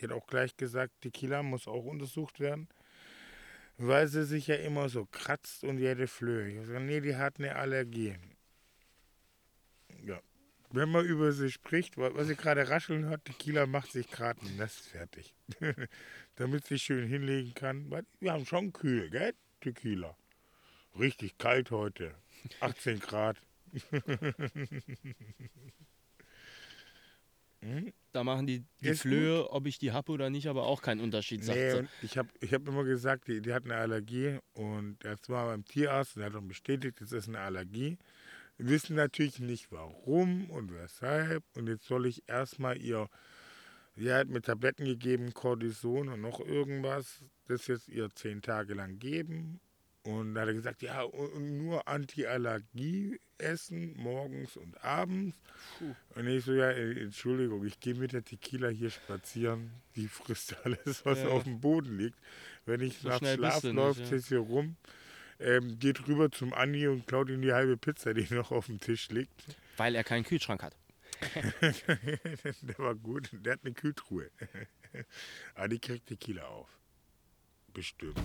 die 0.00 0.06
hat 0.06 0.12
auch 0.12 0.26
gleich 0.26 0.56
gesagt, 0.56 0.92
Tequila 1.02 1.42
muss 1.42 1.68
auch 1.68 1.84
untersucht 1.84 2.40
werden, 2.40 2.68
weil 3.76 4.08
sie 4.08 4.24
sich 4.24 4.46
ja 4.46 4.54
immer 4.54 4.88
so 4.88 5.04
kratzt 5.04 5.62
und 5.62 5.76
jede 5.76 6.06
Flöhe. 6.06 6.48
Ich 6.48 6.56
habe 6.56 6.66
gesagt, 6.66 6.86
nee, 6.86 7.00
die 7.00 7.16
hat 7.16 7.38
eine 7.38 7.56
Allergie. 7.56 8.16
Ja. 10.04 10.20
Wenn 10.72 10.88
man 10.90 11.04
über 11.04 11.32
sie 11.32 11.50
spricht, 11.50 11.96
wa- 11.98 12.10
was 12.14 12.28
sie 12.28 12.36
gerade 12.36 12.68
rascheln 12.68 13.04
hört, 13.06 13.24
Tequila 13.24 13.66
macht 13.66 13.90
sich 13.92 14.08
gerade 14.08 14.40
ein 14.46 14.56
Nest 14.56 14.80
fertig. 14.88 15.34
Damit 16.36 16.64
sie 16.66 16.78
schön 16.78 17.06
hinlegen 17.08 17.54
kann. 17.54 17.90
Wir 18.20 18.32
haben 18.32 18.46
schon 18.46 18.72
kühl, 18.72 19.10
gell? 19.10 19.34
Tequila. 19.60 20.16
Richtig 20.98 21.38
kalt 21.38 21.70
heute. 21.70 22.14
18 22.60 23.00
Grad. 23.00 23.36
Hm? 27.62 27.92
Da 28.12 28.24
machen 28.24 28.46
die, 28.46 28.64
die 28.80 28.88
Ist 28.88 29.02
Flöhe, 29.02 29.50
ob 29.50 29.66
ich 29.66 29.78
die 29.78 29.92
habe 29.92 30.10
oder 30.12 30.30
nicht, 30.30 30.46
aber 30.48 30.64
auch 30.64 30.80
keinen 30.80 31.00
Unterschied, 31.00 31.44
sagt 31.44 31.58
Nee, 31.58 31.82
ich 32.02 32.16
habe 32.16 32.28
ich 32.40 32.54
hab 32.54 32.66
immer 32.66 32.84
gesagt, 32.84 33.28
die, 33.28 33.42
die 33.42 33.52
hat 33.52 33.64
eine 33.66 33.76
Allergie 33.76 34.38
und 34.54 34.96
das 35.04 35.28
war 35.28 35.46
beim 35.46 35.64
Tierarzt 35.66 36.16
und 36.16 36.22
er 36.22 36.26
hat 36.26 36.34
dann 36.34 36.48
bestätigt, 36.48 37.00
das 37.02 37.12
ist 37.12 37.28
eine 37.28 37.38
Allergie. 37.40 37.98
Wir 38.60 38.68
wissen 38.68 38.94
natürlich 38.96 39.38
nicht 39.38 39.72
warum 39.72 40.50
und 40.50 40.70
weshalb 40.74 41.42
und 41.54 41.66
jetzt 41.66 41.86
soll 41.86 42.04
ich 42.04 42.28
erstmal 42.28 42.76
ihr, 42.76 43.08
sie 43.96 44.12
hat 44.12 44.28
mir 44.28 44.42
Tabletten 44.42 44.84
gegeben, 44.84 45.32
Cortison 45.32 46.08
und 46.10 46.20
noch 46.20 46.40
irgendwas, 46.40 47.24
das 47.48 47.66
jetzt 47.68 47.88
ihr 47.88 48.10
zehn 48.14 48.42
Tage 48.42 48.74
lang 48.74 48.98
geben 48.98 49.60
und 50.02 50.34
da 50.34 50.42
hat 50.42 50.48
er 50.48 50.54
gesagt, 50.54 50.82
ja, 50.82 51.04
nur 51.38 51.88
Anti-Allergie 51.88 53.18
essen, 53.38 53.94
morgens 53.96 54.56
und 54.58 54.82
abends. 54.84 55.36
Und 56.14 56.26
ich 56.26 56.44
so, 56.44 56.52
ja, 56.52 56.70
äh, 56.70 57.02
Entschuldigung, 57.02 57.64
ich 57.64 57.80
gehe 57.80 57.94
mit 57.94 58.12
der 58.12 58.24
Tequila 58.24 58.68
hier 58.68 58.90
spazieren. 58.90 59.70
Die 59.96 60.08
frisst 60.08 60.54
alles, 60.64 61.04
was 61.06 61.18
Ja. 61.20 61.28
auf 61.28 61.44
dem 61.44 61.60
Boden 61.60 61.96
liegt. 61.98 62.18
Wenn 62.66 62.80
ich 62.82 62.98
So 62.98 63.08
nach 63.08 63.18
schnell 63.18 63.36
bist 63.38 63.48
Schlaf 63.50 63.60
du 63.62 63.66
nicht, 63.68 63.76
läuft, 63.76 64.00
ja. 64.00 64.06
jetzt 64.16 64.28
hier 64.28 64.38
rum, 64.38 64.76
ähm, 65.40 65.78
geht 65.78 66.06
rüber 66.06 66.30
zum 66.30 66.52
Andi 66.52 66.86
und 66.86 67.06
klaut 67.06 67.30
ihm 67.30 67.42
die 67.42 67.52
halbe 67.52 67.76
Pizza, 67.76 68.14
die 68.14 68.32
noch 68.32 68.50
auf 68.50 68.66
dem 68.66 68.80
Tisch 68.80 69.08
liegt. 69.08 69.44
Weil 69.76 69.94
er 69.94 70.04
keinen 70.04 70.24
Kühlschrank 70.24 70.62
hat. 70.62 70.76
der 72.62 72.78
war 72.78 72.94
gut, 72.94 73.30
der 73.32 73.54
hat 73.54 73.60
eine 73.64 73.74
Kühltruhe. 73.74 74.30
Aber 75.54 75.68
die 75.68 75.78
kriegt 75.78 76.06
Tequila 76.06 76.44
auf. 76.44 76.68
Bestimmt. 77.72 78.18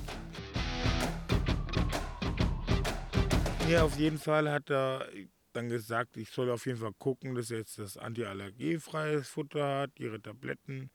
Ja, 3.70 3.84
auf 3.84 3.98
jeden 3.98 4.18
Fall 4.18 4.50
hat 4.52 4.70
er 4.70 5.08
dann 5.54 5.70
gesagt, 5.70 6.18
ich 6.18 6.30
soll 6.30 6.50
auf 6.50 6.66
jeden 6.66 6.80
Fall 6.80 6.94
gucken, 6.98 7.36
dass 7.36 7.52
er 7.52 7.60
jetzt 7.60 7.80
das 7.80 7.98
antiallergiefreies 7.98 9.28
Futter 9.28 9.80
hat, 9.80 10.00
ihre 10.00 10.22
Tabletten. 10.22 10.90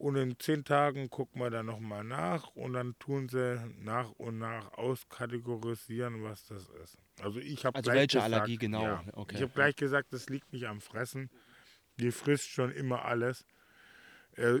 Und 0.00 0.16
in 0.16 0.38
zehn 0.38 0.64
Tagen 0.64 1.10
gucken 1.10 1.42
wir 1.42 1.50
dann 1.50 1.66
nochmal 1.66 2.04
nach 2.04 2.48
und 2.56 2.72
dann 2.72 2.98
tun 2.98 3.28
sie 3.28 3.60
nach 3.80 4.10
und 4.12 4.38
nach 4.38 4.72
auskategorisieren, 4.72 6.22
was 6.22 6.46
das 6.46 6.70
ist. 6.82 6.96
Also 7.20 7.38
ich 7.38 7.66
habe 7.66 7.76
Also 7.76 7.90
gleich 7.90 7.96
welche 7.96 8.16
gesagt, 8.16 8.32
Allergie 8.32 8.56
genau? 8.56 8.82
Ja, 8.82 9.04
Okay. 9.12 9.34
Ich 9.36 9.42
habe 9.42 9.52
gleich 9.52 9.76
gesagt, 9.76 10.14
das 10.14 10.30
liegt 10.30 10.54
nicht 10.54 10.66
am 10.66 10.80
Fressen. 10.80 11.28
Die 11.98 12.12
frisst 12.12 12.48
schon 12.48 12.72
immer 12.72 13.04
alles. 13.04 13.44
Äh, 14.36 14.60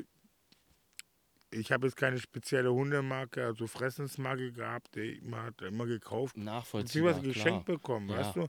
ich 1.50 1.72
habe 1.72 1.86
jetzt 1.86 1.96
keine 1.96 2.18
spezielle 2.18 2.70
Hundemarke, 2.74 3.42
also 3.46 3.66
Fressensmarke 3.66 4.52
gehabt, 4.52 4.94
die 4.94 5.22
man 5.24 5.44
hat 5.46 5.62
immer 5.62 5.86
gekauft. 5.86 6.36
Nachvollziehbar, 6.36 7.14
Beziehungsweise 7.14 7.32
geschenkt 7.32 7.64
klar. 7.64 7.76
bekommen, 7.78 8.10
Ja. 8.10 8.18
weißt 8.18 8.36
du? 8.36 8.46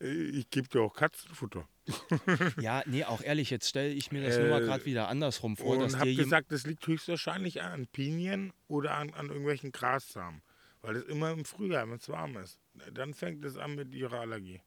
Äh, 0.00 0.06
Ich 0.30 0.50
gebe 0.50 0.68
dir 0.68 0.80
auch 0.82 0.94
Katzenfutter. 0.94 1.68
Ja, 2.60 2.82
nee, 2.86 3.04
auch 3.04 3.22
ehrlich, 3.22 3.50
jetzt 3.50 3.68
stelle 3.68 3.90
ich 3.90 4.12
mir 4.12 4.22
das 4.22 4.36
nur 4.38 4.48
mal 4.48 4.62
Äh, 4.62 4.66
gerade 4.66 4.84
wieder 4.84 5.08
andersrum 5.08 5.56
vor, 5.56 5.78
und 5.78 5.98
habe 5.98 6.14
gesagt, 6.14 6.52
das 6.52 6.66
liegt 6.66 6.86
höchstwahrscheinlich 6.86 7.62
an 7.62 7.86
Pinien 7.86 8.52
oder 8.68 8.94
an, 8.94 9.14
an 9.14 9.28
irgendwelchen 9.28 9.72
Grassamen. 9.72 10.42
Weil 10.82 10.94
das 10.94 11.04
immer 11.04 11.30
im 11.32 11.44
Frühjahr, 11.44 11.88
wenn 11.88 11.96
es 11.96 12.08
warm 12.08 12.36
ist. 12.36 12.58
Dann 12.92 13.12
fängt 13.14 13.44
es 13.44 13.56
an 13.56 13.74
mit 13.74 13.92
ihrer 13.94 14.20
Allergie. 14.20 14.60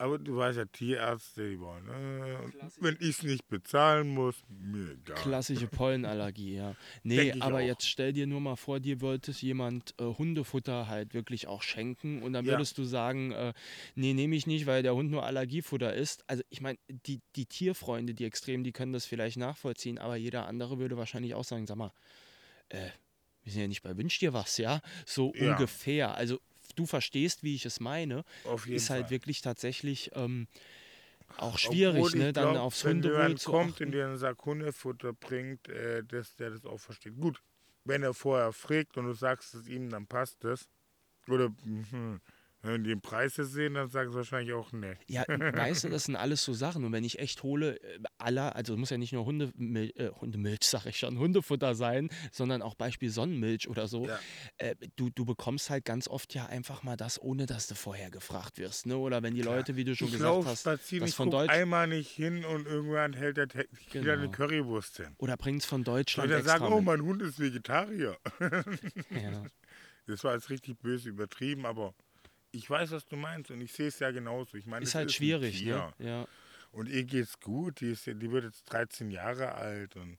Aber 0.00 0.18
du 0.18 0.34
weißt 0.34 0.56
ja, 0.56 0.64
Tierärzte, 0.64 1.50
die 1.50 1.60
wollen. 1.60 1.86
Äh, 1.86 2.38
wenn 2.80 2.96
ich 3.00 3.18
es 3.18 3.22
nicht 3.22 3.46
bezahlen 3.48 4.08
muss, 4.08 4.42
mir 4.48 4.92
egal. 4.92 5.14
Klassische 5.20 5.66
Pollenallergie, 5.68 6.54
ja. 6.54 6.72
Nee, 7.02 7.34
aber 7.40 7.56
auch. 7.56 7.60
jetzt 7.60 7.86
stell 7.86 8.14
dir 8.14 8.26
nur 8.26 8.40
mal 8.40 8.56
vor, 8.56 8.80
dir 8.80 9.02
wollte 9.02 9.30
es 9.32 9.42
jemand 9.42 9.92
äh, 10.00 10.04
Hundefutter 10.04 10.88
halt 10.88 11.12
wirklich 11.12 11.48
auch 11.48 11.60
schenken 11.60 12.22
und 12.22 12.32
dann 12.32 12.46
Ja. 12.46 12.52
würdest 12.52 12.78
du 12.78 12.84
sagen, 12.84 13.32
äh, 13.32 13.52
nee, 13.94 14.14
nehme 14.14 14.36
ich 14.36 14.46
nicht, 14.46 14.64
weil 14.64 14.82
der 14.82 14.94
Hund 14.94 15.10
nur 15.10 15.26
Allergiefutter 15.26 15.92
isst. 15.92 16.24
Also 16.28 16.42
ich 16.48 16.62
meine, 16.62 16.78
die, 16.88 17.20
die 17.36 17.44
Tierfreunde, 17.44 18.14
die 18.14 18.24
extrem, 18.24 18.64
die 18.64 18.72
können 18.72 18.94
das 18.94 19.04
vielleicht 19.04 19.36
nachvollziehen, 19.36 19.98
aber 19.98 20.16
jeder 20.16 20.46
andere 20.46 20.78
würde 20.78 20.96
wahrscheinlich 20.96 21.34
auch 21.34 21.44
sagen, 21.44 21.66
sag 21.66 21.76
mal, 21.76 21.92
äh, 22.70 22.88
wir 23.42 23.52
sind 23.52 23.60
ja 23.60 23.68
nicht 23.68 23.82
bei 23.82 23.94
Wünsch 23.98 24.18
dir 24.18 24.32
was, 24.32 24.56
ja? 24.56 24.80
So 25.04 25.34
Ja. 25.34 25.52
ungefähr. 25.52 26.14
Also 26.14 26.40
du 26.74 26.86
verstehst, 26.86 27.42
wie 27.42 27.54
ich 27.54 27.66
es 27.66 27.80
meine. 27.80 28.24
Ist 28.66 28.90
halt 28.90 29.04
Fall. 29.04 29.10
wirklich 29.10 29.40
tatsächlich 29.40 30.10
ähm, 30.14 30.46
auch 31.36 31.58
schwierig, 31.58 32.04
Obwohl 32.04 32.18
ne? 32.18 32.32
Dann 32.32 32.52
glaub, 32.52 32.64
aufs 32.64 32.84
Hundewohl 32.84 33.16
jemand 33.16 33.40
zu 33.40 33.50
kommt 33.50 33.72
achten. 33.74 33.84
und 33.84 33.92
dir 33.92 34.06
einen 34.06 34.18
Sack 34.18 34.44
Hundefutter 34.44 35.12
bringt, 35.12 35.68
äh, 35.68 36.02
dass 36.04 36.36
der 36.36 36.50
das 36.50 36.64
auch 36.64 36.78
versteht. 36.78 37.16
Gut, 37.20 37.42
wenn 37.84 38.02
er 38.02 38.14
vorher 38.14 38.52
fragt 38.52 38.96
und 38.96 39.06
du 39.06 39.12
sagst 39.12 39.54
es 39.54 39.66
ihm, 39.68 39.90
dann 39.90 40.06
passt 40.06 40.44
das. 40.44 40.68
Oder 41.28 41.50
mhm, 41.64 42.20
wenn 42.62 42.84
die 42.84 42.90
den 42.90 43.00
Preis 43.00 43.34
sehen, 43.36 43.74
dann 43.74 43.88
sagen 43.90 44.10
sie 44.10 44.16
wahrscheinlich 44.16 44.52
auch 44.52 44.72
nee. 44.72 44.94
Ja, 45.08 45.24
weißt 45.28 45.84
du, 45.84 45.88
das 45.88 46.04
sind 46.04 46.16
alles 46.16 46.44
so 46.44 46.52
Sachen. 46.52 46.84
Und 46.84 46.92
wenn 46.92 47.04
ich 47.04 47.18
echt 47.18 47.42
hole, 47.42 47.80
äh, 47.82 47.98
aller, 48.18 48.54
also 48.54 48.76
muss 48.76 48.90
ja 48.90 48.98
nicht 48.98 49.12
nur 49.12 49.24
Hundemilch, 49.24 49.96
äh, 49.96 50.10
Hundemilch, 50.20 50.58
sag 50.64 50.86
ich 50.86 50.98
schon, 50.98 51.18
Hundefutter 51.18 51.74
sein, 51.74 52.10
sondern 52.32 52.60
auch 52.62 52.74
Beispiel 52.74 53.10
Sonnenmilch 53.10 53.68
oder 53.68 53.88
so. 53.88 54.06
Ja. 54.06 54.18
Äh, 54.58 54.76
du, 54.96 55.10
du 55.10 55.24
bekommst 55.24 55.70
halt 55.70 55.84
ganz 55.84 56.06
oft 56.08 56.34
ja 56.34 56.46
einfach 56.46 56.82
mal 56.82 56.96
das, 56.96 57.20
ohne 57.20 57.46
dass 57.46 57.66
du 57.66 57.74
vorher 57.74 58.10
gefragt 58.10 58.58
wirst. 58.58 58.86
Ne? 58.86 58.96
Oder 58.96 59.22
wenn 59.22 59.34
die 59.34 59.42
Leute, 59.42 59.76
wie 59.76 59.84
du 59.84 59.94
schon 59.96 60.08
ich 60.08 60.14
gesagt 60.14 60.44
hast, 60.44 60.60
spazieren, 60.60 61.06
das 61.06 61.14
von 61.14 61.30
Deutsch 61.30 61.50
einmal 61.50 61.86
nicht 61.86 62.10
hin 62.10 62.44
und 62.44 62.66
irgendwann 62.66 63.12
hält 63.14 63.36
der 63.38 63.48
Te- 63.48 63.68
wieder 63.92 64.12
eine 64.12 64.22
Genau. 64.22 64.32
Currywurst 64.32 64.98
hin. 64.98 65.14
oder 65.18 65.36
bringst 65.36 65.66
von 65.66 65.80
Und 65.80 65.88
Deutschland 65.88 66.30
extra 66.30 66.58
sagen, 66.58 66.72
oh, 66.72 66.80
mein 66.80 67.00
Hund 67.00 67.22
ist 67.22 67.38
Vegetarier. 67.38 68.16
Ja. 69.10 69.44
Das 70.06 70.24
war 70.24 70.34
jetzt 70.34 70.50
richtig 70.50 70.78
böse 70.80 71.08
übertrieben, 71.08 71.66
aber 71.66 71.94
ich 72.52 72.68
weiß, 72.68 72.90
was 72.92 73.06
du 73.06 73.16
meinst 73.16 73.50
und 73.50 73.60
ich 73.60 73.72
sehe 73.72 73.88
es 73.88 73.98
ja 73.98 74.10
genauso. 74.10 74.56
Ich 74.56 74.66
meine, 74.66 74.82
Ist 74.84 74.94
halt 74.94 75.08
ein 75.08 75.12
schwierig, 75.12 75.64
ne? 75.64 75.92
Ja. 75.98 76.26
Und 76.72 76.88
ihr 76.88 77.04
geht's 77.04 77.38
gut, 77.40 77.80
die, 77.80 77.90
ist, 77.92 78.06
ja- 78.06 78.14
die 78.14 78.30
wird 78.30 78.44
jetzt 78.44 78.64
13 78.72 79.10
Jahre 79.10 79.52
alt 79.54 79.96
und 79.96 80.18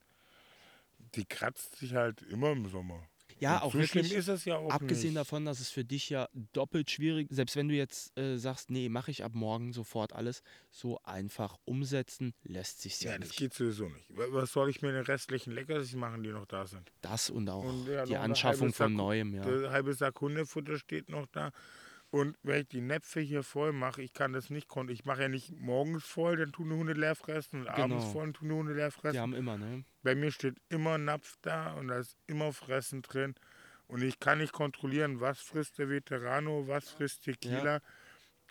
die 1.15 1.25
kratzt 1.25 1.77
sich 1.77 1.93
halt 1.95 2.21
immer 2.23 2.51
im 2.51 2.67
Sommer. 2.69 3.07
Ja, 3.39 3.57
und 3.57 3.61
auch 3.63 3.71
so 3.73 3.79
wirklich. 3.79 4.05
schlimm 4.07 4.19
ist 4.19 4.27
es 4.27 4.45
ja 4.45 4.57
auch 4.57 4.69
Abgesehen 4.69 5.13
nicht. 5.13 5.17
davon, 5.17 5.45
dass 5.45 5.59
es 5.61 5.71
für 5.71 5.83
dich 5.83 6.09
ja 6.11 6.27
doppelt 6.53 6.91
schwierig, 6.91 7.27
selbst 7.31 7.55
wenn 7.55 7.69
du 7.69 7.73
jetzt 7.75 8.15
äh, 8.17 8.37
sagst, 8.37 8.69
nee, 8.69 8.87
mache 8.87 9.09
ich 9.09 9.23
ab 9.23 9.33
morgen 9.33 9.73
sofort 9.73 10.13
alles, 10.13 10.43
so 10.69 10.99
einfach 11.03 11.57
umsetzen 11.65 12.35
lässt 12.43 12.81
sich 12.81 13.01
ja, 13.01 13.13
Ja, 13.13 13.17
das 13.17 13.29
nicht. 13.29 13.39
geht 13.39 13.53
sowieso 13.55 13.87
nicht. 13.89 14.05
Wa- 14.15 14.25
Was 14.29 14.51
soll 14.51 14.69
ich 14.69 14.81
mit 14.83 14.93
den 14.93 15.01
restlichen 15.03 15.53
Leckerlis 15.53 15.93
machen, 15.93 16.21
die 16.21 16.29
noch 16.29 16.45
da 16.45 16.67
sind? 16.67 16.91
Das 17.01 17.31
und 17.31 17.49
auch 17.49 17.63
Und 17.63 17.87
ja, 17.87 18.05
die 18.05 18.15
Anschaffung 18.17 18.73
von 18.73 18.89
Sack- 18.91 18.97
Neuem, 18.97 19.33
ja. 19.33 19.41
Der 19.43 19.71
halbe 19.71 19.93
Sack 19.95 20.21
Hundefutter 20.21 20.77
steht 20.77 21.09
noch 21.09 21.25
da. 21.31 21.51
Und 22.11 22.37
wenn 22.43 22.61
ich 22.61 22.67
die 22.67 22.81
Näpfe 22.81 23.21
hier 23.21 23.41
voll 23.41 23.71
mache, 23.71 24.01
ich 24.01 24.11
kann 24.13 24.33
das 24.33 24.49
nicht 24.49 24.67
kon 24.67 24.89
Ich 24.89 25.05
mache 25.05 25.21
ja 25.23 25.27
nicht 25.29 25.51
morgens 25.57 26.03
voll, 26.03 26.35
dann 26.35 26.51
tun 26.51 26.69
die 26.69 26.75
Hunde 26.75 26.91
leer 26.93 27.15
fressen 27.15 27.61
und 27.61 27.67
abends 27.69 28.03
Genau. 28.03 28.11
voll, 28.11 28.23
dann 28.25 28.33
tun 28.33 28.49
die 28.49 28.55
Hunde 28.55 28.73
leer 28.73 28.89
Die 28.89 28.91
fressen. 28.99 29.19
haben 29.19 29.33
immer, 29.33 29.57
ne? 29.57 29.85
Bei 30.03 30.13
mir 30.13 30.31
steht 30.31 30.57
immer 30.67 30.97
Napf 30.97 31.37
da 31.41 31.71
und 31.73 31.87
da 31.87 31.99
ist 31.99 32.17
immer 32.27 32.51
Fressen 32.51 33.01
drin. 33.01 33.33
Und 33.87 34.01
ich 34.03 34.19
kann 34.19 34.39
nicht 34.39 34.51
kontrollieren, 34.51 35.21
was 35.21 35.39
frisst 35.39 35.77
der 35.77 35.89
Veterano, 35.89 36.67
was 36.67 36.89
frisst 36.89 37.23
Tequila. 37.23 37.79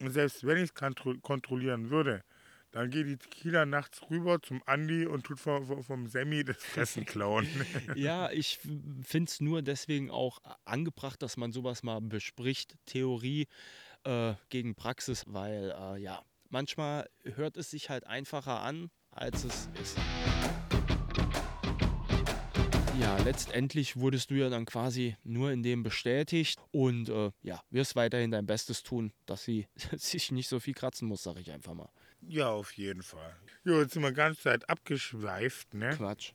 Und 0.00 0.11
selbst 0.11 0.47
wenn 0.47 0.57
ich 0.57 0.71
es 0.75 0.75
kontrollieren 1.23 1.90
würde, 1.90 2.23
dann 2.72 2.90
geht 2.90 3.06
die 3.06 3.16
Tequila 3.16 3.66
nachts 3.66 4.00
rüber 4.10 4.40
zum 4.40 4.62
Andi 4.66 5.06
und 5.06 5.24
tut 5.24 5.40
vom, 5.40 5.82
vom- 5.82 6.06
Sammy 6.06 6.44
das 6.44 6.56
Fressen 6.58 7.04
klauen. 7.04 7.46
Ja, 7.96 8.30
ich 8.30 8.58
finde 9.02 9.28
es 9.30 9.40
nur 9.40 9.62
deswegen 9.62 10.10
auch 10.10 10.40
angebracht, 10.64 11.20
dass 11.22 11.36
man 11.36 11.52
sowas 11.52 11.82
mal 11.82 12.00
bespricht, 12.00 12.76
Theorie 12.86 13.48
äh, 14.04 14.34
gegen 14.48 14.74
Praxis, 14.74 15.24
weil 15.26 15.74
äh, 15.76 16.00
ja, 16.00 16.22
manchmal 16.48 17.08
hört 17.24 17.56
es 17.56 17.70
sich 17.70 17.90
halt 17.90 18.06
einfacher 18.06 18.60
an, 18.60 18.90
als 19.10 19.44
es 19.44 19.68
ist. 19.82 19.98
Ja, 23.00 23.16
letztendlich 23.24 23.96
wurdest 23.96 24.30
du 24.30 24.34
ja 24.34 24.50
dann 24.50 24.66
quasi 24.66 25.16
nur 25.24 25.50
in 25.52 25.62
dem 25.62 25.82
bestätigt 25.82 26.60
und 26.70 27.08
äh, 27.08 27.30
ja, 27.42 27.62
wirst 27.70 27.96
weiterhin 27.96 28.30
dein 28.30 28.44
Bestes 28.46 28.82
tun, 28.82 29.12
dass 29.26 29.42
sie 29.42 29.66
sich 29.96 30.30
nicht 30.32 30.48
so 30.48 30.60
viel 30.60 30.74
kratzen 30.74 31.08
muss, 31.08 31.22
sag 31.22 31.38
ich 31.38 31.50
einfach 31.50 31.72
mal. 31.74 31.88
Ja, 32.26 32.48
auf 32.48 32.72
jeden 32.72 33.02
Fall. 33.02 33.34
Jo, 33.64 33.80
jetzt 33.80 33.92
sind 33.94 34.02
wir 34.02 34.12
ganz 34.12 34.42
Zeit 34.42 34.68
abgeschweift, 34.68 35.74
ne? 35.74 35.90
Quatsch. 35.96 36.32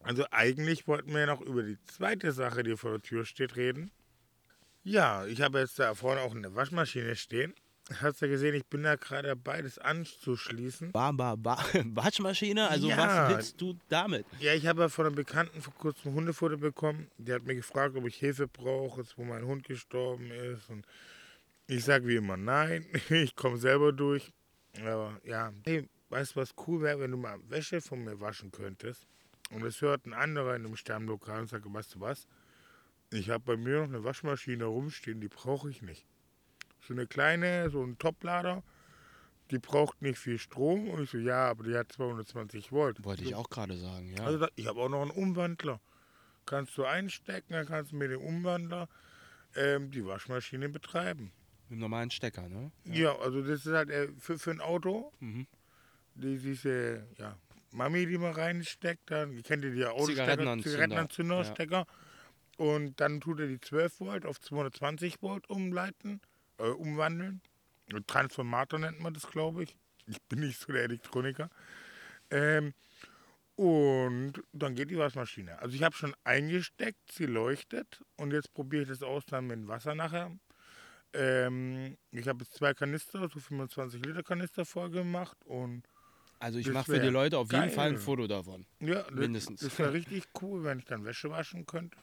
Also 0.00 0.24
eigentlich 0.30 0.86
wollten 0.86 1.12
wir 1.12 1.20
ja 1.20 1.26
noch 1.26 1.40
über 1.40 1.62
die 1.62 1.78
zweite 1.84 2.32
Sache, 2.32 2.62
die 2.62 2.76
vor 2.76 2.92
der 2.92 3.02
Tür 3.02 3.24
steht, 3.24 3.56
reden. 3.56 3.90
Ja, 4.84 5.26
ich 5.26 5.40
habe 5.42 5.58
jetzt 5.58 5.78
da 5.78 5.94
vorne 5.94 6.20
auch 6.22 6.34
eine 6.34 6.54
Waschmaschine 6.54 7.16
stehen. 7.16 7.54
Hast 8.00 8.20
du 8.20 8.28
gesehen, 8.28 8.54
ich 8.54 8.66
bin 8.66 8.82
da 8.82 8.96
gerade 8.96 9.28
dabei, 9.28 9.62
das 9.62 9.78
anzuschließen. 9.78 10.92
Ba, 10.92 11.10
ba, 11.12 11.36
ba. 11.36 11.56
Waschmaschine? 11.84 12.68
Also 12.68 12.88
Ja. 12.88 12.96
was 12.98 13.34
willst 13.34 13.60
du 13.60 13.74
damit? 13.88 14.26
Ja, 14.40 14.52
ich 14.54 14.66
habe 14.66 14.82
ja 14.82 14.88
von 14.90 15.06
einem 15.06 15.14
Bekannten 15.14 15.62
vor 15.62 15.74
kurzem 15.74 16.12
Hundefutter 16.12 16.58
bekommen. 16.58 17.10
Der 17.16 17.36
hat 17.36 17.44
mir 17.44 17.54
gefragt, 17.54 17.96
ob 17.96 18.06
ich 18.06 18.16
Hilfe 18.16 18.46
brauche, 18.46 19.00
jetzt 19.00 19.16
wo 19.16 19.24
mein 19.24 19.44
Hund 19.46 19.64
gestorben 19.66 20.30
ist. 20.30 20.68
Und 20.68 20.86
ich 21.66 21.82
sage 21.84 22.06
wie 22.06 22.16
immer 22.16 22.36
nein, 22.36 22.86
ich 23.10 23.34
komme 23.34 23.56
selber 23.56 23.92
durch. 23.92 24.32
Aber 24.76 25.20
ja, 25.24 25.52
hey, 25.64 25.88
weißt 26.10 26.36
du, 26.36 26.40
was 26.40 26.54
cool 26.66 26.82
wäre, 26.82 27.00
wenn 27.00 27.10
du 27.10 27.16
mal 27.16 27.38
Wäsche 27.48 27.80
von 27.80 28.04
mir 28.04 28.20
waschen 28.20 28.50
könntest? 28.50 29.06
Und 29.50 29.64
es 29.64 29.80
hört 29.80 30.06
ein 30.06 30.12
anderer 30.12 30.56
in 30.56 30.66
einem 30.66 30.76
Stammlokal 30.76 31.40
und 31.40 31.48
sagt, 31.48 31.72
weißt 31.72 31.94
du 31.94 32.00
was? 32.00 32.26
Ich 33.10 33.30
habe 33.30 33.44
bei 33.44 33.56
mir 33.56 33.80
noch 33.80 33.88
eine 33.88 34.04
Waschmaschine 34.04 34.64
rumstehen, 34.64 35.20
die 35.20 35.28
brauche 35.28 35.70
ich 35.70 35.80
nicht. 35.80 36.04
So 36.86 36.92
eine 36.92 37.06
kleine, 37.06 37.70
so 37.70 37.82
ein 37.82 37.96
Toplader, 37.98 38.62
die 39.50 39.58
braucht 39.58 40.02
nicht 40.02 40.18
viel 40.18 40.38
Strom. 40.38 40.88
Und 40.90 41.04
ich 41.04 41.10
so, 41.10 41.18
ja, 41.18 41.48
aber 41.48 41.64
die 41.64 41.74
hat 41.74 41.90
220 41.90 42.70
Volt. 42.70 43.02
Wollte 43.04 43.24
ich 43.24 43.34
auch 43.34 43.48
gerade 43.48 43.76
sagen, 43.78 44.12
ja. 44.12 44.24
Also 44.24 44.46
ich 44.56 44.66
habe 44.66 44.80
auch 44.80 44.90
noch 44.90 45.02
einen 45.02 45.10
Umwandler. 45.10 45.80
Kannst 46.44 46.76
du 46.76 46.84
einstecken, 46.84 47.54
dann 47.54 47.66
kannst 47.66 47.92
du 47.92 47.96
mit 47.96 48.10
dem 48.10 48.20
Umwandler 48.20 48.88
ähm, 49.54 49.90
die 49.90 50.04
Waschmaschine 50.04 50.68
betreiben. 50.68 51.32
Mit 51.68 51.72
dem 51.72 51.80
normalen 51.80 52.10
Stecker, 52.10 52.48
ne? 52.48 52.72
Ja, 52.84 53.16
also 53.18 53.42
das 53.42 53.66
ist 53.66 53.72
halt 53.72 53.90
äh, 53.90 54.08
für, 54.18 54.38
für 54.38 54.50
ein 54.50 54.60
Auto, 54.60 55.12
Mhm. 55.20 55.46
die, 56.14 56.38
diese 56.38 57.06
ja, 57.18 57.36
Mami, 57.72 58.06
die 58.06 58.16
man 58.18 58.32
reinsteckt, 58.32 59.10
dann 59.10 59.42
kennt 59.42 59.64
ihr 59.64 59.72
die 59.72 59.84
Autostecker, 59.84 60.12
Zigarettenanzünder. 60.22 60.70
Zigarettenanzünderstecker. 60.70 61.86
Und 62.56 62.98
dann 63.00 63.20
tut 63.20 63.40
er 63.40 63.46
die 63.46 63.60
12 63.60 64.00
Volt 64.00 64.26
auf 64.26 64.40
220 64.40 65.22
Volt 65.22 65.48
umleiten, 65.48 66.20
äh, 66.58 66.64
umwandeln. 66.64 67.40
Transformator 68.06 68.78
nennt 68.78 69.00
man 69.00 69.14
das, 69.14 69.26
glaube 69.28 69.62
ich. 69.62 69.76
Ich 70.06 70.20
bin 70.22 70.40
nicht 70.40 70.58
so 70.58 70.72
der 70.72 70.82
Elektroniker. 70.84 71.50
Ähm, 72.30 72.72
und 73.56 74.34
dann 74.52 74.74
geht 74.74 74.90
die 74.90 74.98
Waschmaschine. 74.98 75.58
Also 75.60 75.74
ich 75.74 75.82
habe 75.82 75.94
schon 75.94 76.14
eingesteckt, 76.24 77.10
sie 77.12 77.26
leuchtet 77.26 78.02
und 78.16 78.32
jetzt 78.32 78.52
probiere 78.54 78.82
ich 78.82 78.88
das 78.88 79.02
aus 79.02 79.24
dann 79.26 79.46
mit 79.46 79.56
dem 79.56 79.68
Wasser 79.68 79.94
nachher. 79.94 80.30
Ähm, 81.14 81.96
ich 82.10 82.28
habe 82.28 82.44
jetzt 82.44 82.54
zwei 82.54 82.74
Kanister, 82.74 83.28
so 83.28 83.38
25 83.40 84.04
Liter 84.04 84.22
Kanister 84.22 84.64
voll 84.64 84.90
gemacht 84.90 85.36
und 85.44 85.82
Also 86.38 86.58
ich 86.58 86.70
mache 86.70 86.92
für 86.92 87.00
die 87.00 87.08
Leute 87.08 87.38
auf 87.38 87.50
jeden 87.52 87.70
Fall 87.70 87.88
ein 87.88 87.94
geil. 87.94 88.02
Foto 88.02 88.26
davon. 88.26 88.66
ja, 88.80 89.02
das, 89.02 89.12
Mindestens. 89.12 89.60
das 89.60 89.78
wäre 89.78 89.92
richtig 89.94 90.24
cool, 90.42 90.64
wenn 90.64 90.78
ich 90.78 90.84
dann 90.84 91.04
Wäsche 91.04 91.30
waschen 91.30 91.66
könnte. 91.66 91.96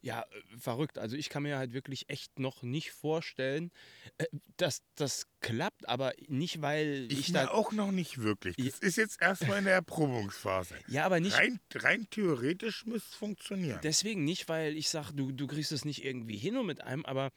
Ja, 0.00 0.22
äh, 0.22 0.58
verrückt. 0.58 0.98
Also 0.98 1.16
ich 1.16 1.28
kann 1.28 1.42
mir 1.42 1.58
halt 1.58 1.72
wirklich 1.72 2.08
echt 2.08 2.38
noch 2.38 2.62
nicht 2.62 2.92
vorstellen, 2.92 3.72
äh, 4.18 4.26
dass 4.56 4.82
das 4.94 5.26
klappt, 5.40 5.88
aber 5.88 6.12
nicht, 6.28 6.62
weil 6.62 7.06
ich, 7.10 7.20
Ich, 7.20 7.32
da... 7.32 7.48
auch 7.48 7.72
noch 7.72 7.90
nicht 7.90 8.18
wirklich. 8.22 8.56
Das 8.56 8.78
ist 8.78 8.96
jetzt 8.96 9.20
erstmal 9.20 9.58
in 9.58 9.64
der 9.64 9.74
Erprobungsphase. 9.74 10.76
Ja, 10.86 11.04
aber 11.04 11.20
nicht... 11.20 11.36
Rein, 11.36 11.60
rein 11.74 12.06
theoretisch 12.10 12.86
müsste 12.86 13.10
es 13.10 13.16
funktionieren. 13.16 13.80
Deswegen 13.82 14.24
nicht, 14.24 14.48
weil 14.48 14.76
ich 14.76 14.88
sage, 14.88 15.14
du, 15.14 15.32
du 15.32 15.46
kriegst 15.46 15.72
es 15.72 15.84
nicht 15.84 16.04
irgendwie 16.04 16.36
hin 16.36 16.56
und 16.56 16.66
mit 16.66 16.80
einem, 16.82 17.04
aber 17.04 17.32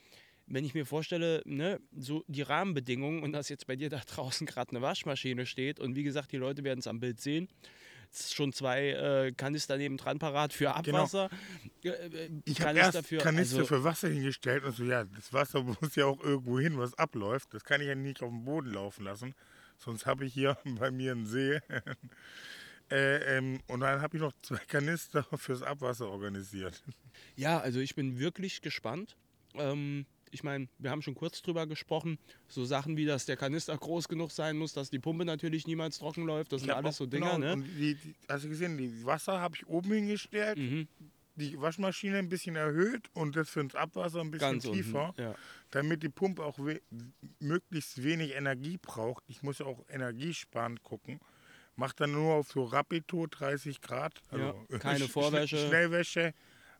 wenn 0.46 0.66
ich 0.66 0.74
mir 0.74 0.86
vorstelle, 0.86 1.42
ne, 1.46 1.80
so 1.96 2.24
die 2.28 2.42
Rahmenbedingungen 2.42 3.24
und 3.24 3.32
dass 3.32 3.50
jetzt 3.50 3.68
bei 3.68 3.76
dir 3.76 3.90
da 3.90 4.00
draußen 4.06 4.46
gerade 4.46 4.72
eine 4.72 4.82
Waschmaschine 4.82 5.46
steht 5.46 5.80
und 5.80 5.96
wie 5.96 6.04
gesagt, 6.04 6.32
die 6.32 6.38
Leute 6.38 6.64
werden 6.64 6.80
es 6.80 6.88
am 6.88 7.00
Bild 7.00 7.20
sehen, 7.22 7.48
schon 8.14 8.52
zwei 8.54 8.90
äh, 8.90 9.32
Kanister 9.32 9.78
nebendran 9.78 10.20
parat 10.20 10.54
für 10.54 10.74
Genau. 10.84 11.00
Abwasser. 11.00 11.30
Äh, 11.84 12.30
Ich 12.46 12.60
habe 12.62 12.74
Kanister 12.76 13.00
erst 13.00 13.08
für- 13.08 13.18
Kanister 13.18 13.58
also- 13.60 13.68
für 13.68 13.84
Wasser 13.84 14.10
hingestellt 14.10 14.64
und 14.64 14.76
so, 14.76 14.84
ja, 14.84 15.04
das 15.06 15.32
Wasser 15.34 15.64
muss 15.82 15.96
ja 15.96 16.06
auch 16.06 16.20
irgendwo 16.22 16.60
hin, 16.60 16.78
was 16.78 16.94
abläuft. 16.96 17.54
Das 17.54 17.64
kann 17.64 17.82
ich 17.82 17.88
ja 17.88 17.96
nicht 17.96 18.22
auf 18.22 18.30
dem 18.30 18.44
Boden 18.46 18.72
laufen 18.74 19.04
lassen. 19.06 19.34
Sonst 19.78 20.06
habe 20.06 20.26
ich 20.26 20.34
hier 20.34 20.58
bei 20.80 20.92
mir 20.92 21.12
einen 21.14 21.26
See. 21.26 21.60
äh, 22.92 23.38
ähm, 23.38 23.62
und 23.68 23.80
dann 23.82 24.02
habe 24.02 24.18
ich 24.18 24.22
noch 24.22 24.34
zwei 24.42 24.58
Kanister 24.68 25.24
fürs 25.38 25.62
Abwasser 25.64 26.10
organisiert. 26.10 26.84
Ja, 27.36 27.60
also 27.60 27.80
ich 27.80 27.96
bin 27.96 28.20
wirklich 28.20 28.62
gespannt. 28.62 29.16
Ähm, 29.56 30.06
ich 30.32 30.44
meine, 30.44 30.68
wir 30.80 30.90
haben 30.92 31.02
schon 31.02 31.16
kurz 31.16 31.42
drüber 31.42 31.68
gesprochen. 31.68 32.18
So 32.48 32.66
Sachen 32.66 32.98
wie, 32.98 33.06
dass 33.06 33.26
der 33.26 33.38
Kanister 33.38 33.78
groß 33.78 34.08
genug 34.08 34.32
sein 34.32 34.58
muss, 34.58 34.74
dass 34.74 34.90
die 34.90 35.00
Pumpe 35.00 35.26
natürlich 35.26 35.68
niemals 35.68 35.98
trocken 36.00 36.26
läuft. 36.26 36.52
Das 36.54 36.62
Ich 36.62 36.68
sind 36.68 36.76
alles 36.76 36.98
so 36.98 37.06
Dinger, 37.06 37.36
genau, 37.36 37.38
ne? 37.40 37.54
Und 37.54 37.64
die, 37.64 37.96
die, 37.96 38.16
hast 38.28 38.46
du 38.46 38.50
gesehen, 38.50 38.78
die 38.78 39.06
Wasser 39.06 39.40
habe 39.40 39.56
ich 39.56 39.68
oben 39.68 39.92
hingestellt, 39.92 40.58
Mhm, 40.58 40.88
die 41.36 41.60
Waschmaschine 41.60 42.18
ein 42.18 42.30
bisschen 42.30 42.56
erhöht 42.56 43.10
und 43.14 43.36
das 43.36 43.50
für 43.50 43.64
das 43.64 43.76
Abwasser 43.76 44.20
ein 44.22 44.32
bisschen 44.32 44.52
ganz 44.62 44.64
tiefer, 44.64 45.10
unten. 45.10 45.22
Ja. 45.22 45.36
damit 45.72 46.04
die 46.04 46.10
Pumpe 46.10 46.44
auch 46.44 46.60
we 46.60 46.82
möglichst 47.40 48.04
wenig 48.04 48.34
Energie 48.36 48.78
braucht. 48.78 49.24
Ich 49.28 49.42
muss 49.42 49.60
ja 49.60 49.66
auch 49.66 49.84
energiesparend 49.90 50.84
gucken. 50.84 51.20
Macht 51.78 52.00
dann 52.02 52.12
nur 52.12 52.34
auf 52.36 52.52
so 52.52 52.66
Rapido 52.66 53.28
30 53.28 53.82
Grad. 53.82 54.22
Ja, 54.32 54.52
Also 54.52 54.80
keine 54.80 55.06
Sch- 55.06 55.10
Vorwäsche. 55.10 55.58
Schnellwäsche, 55.68 56.34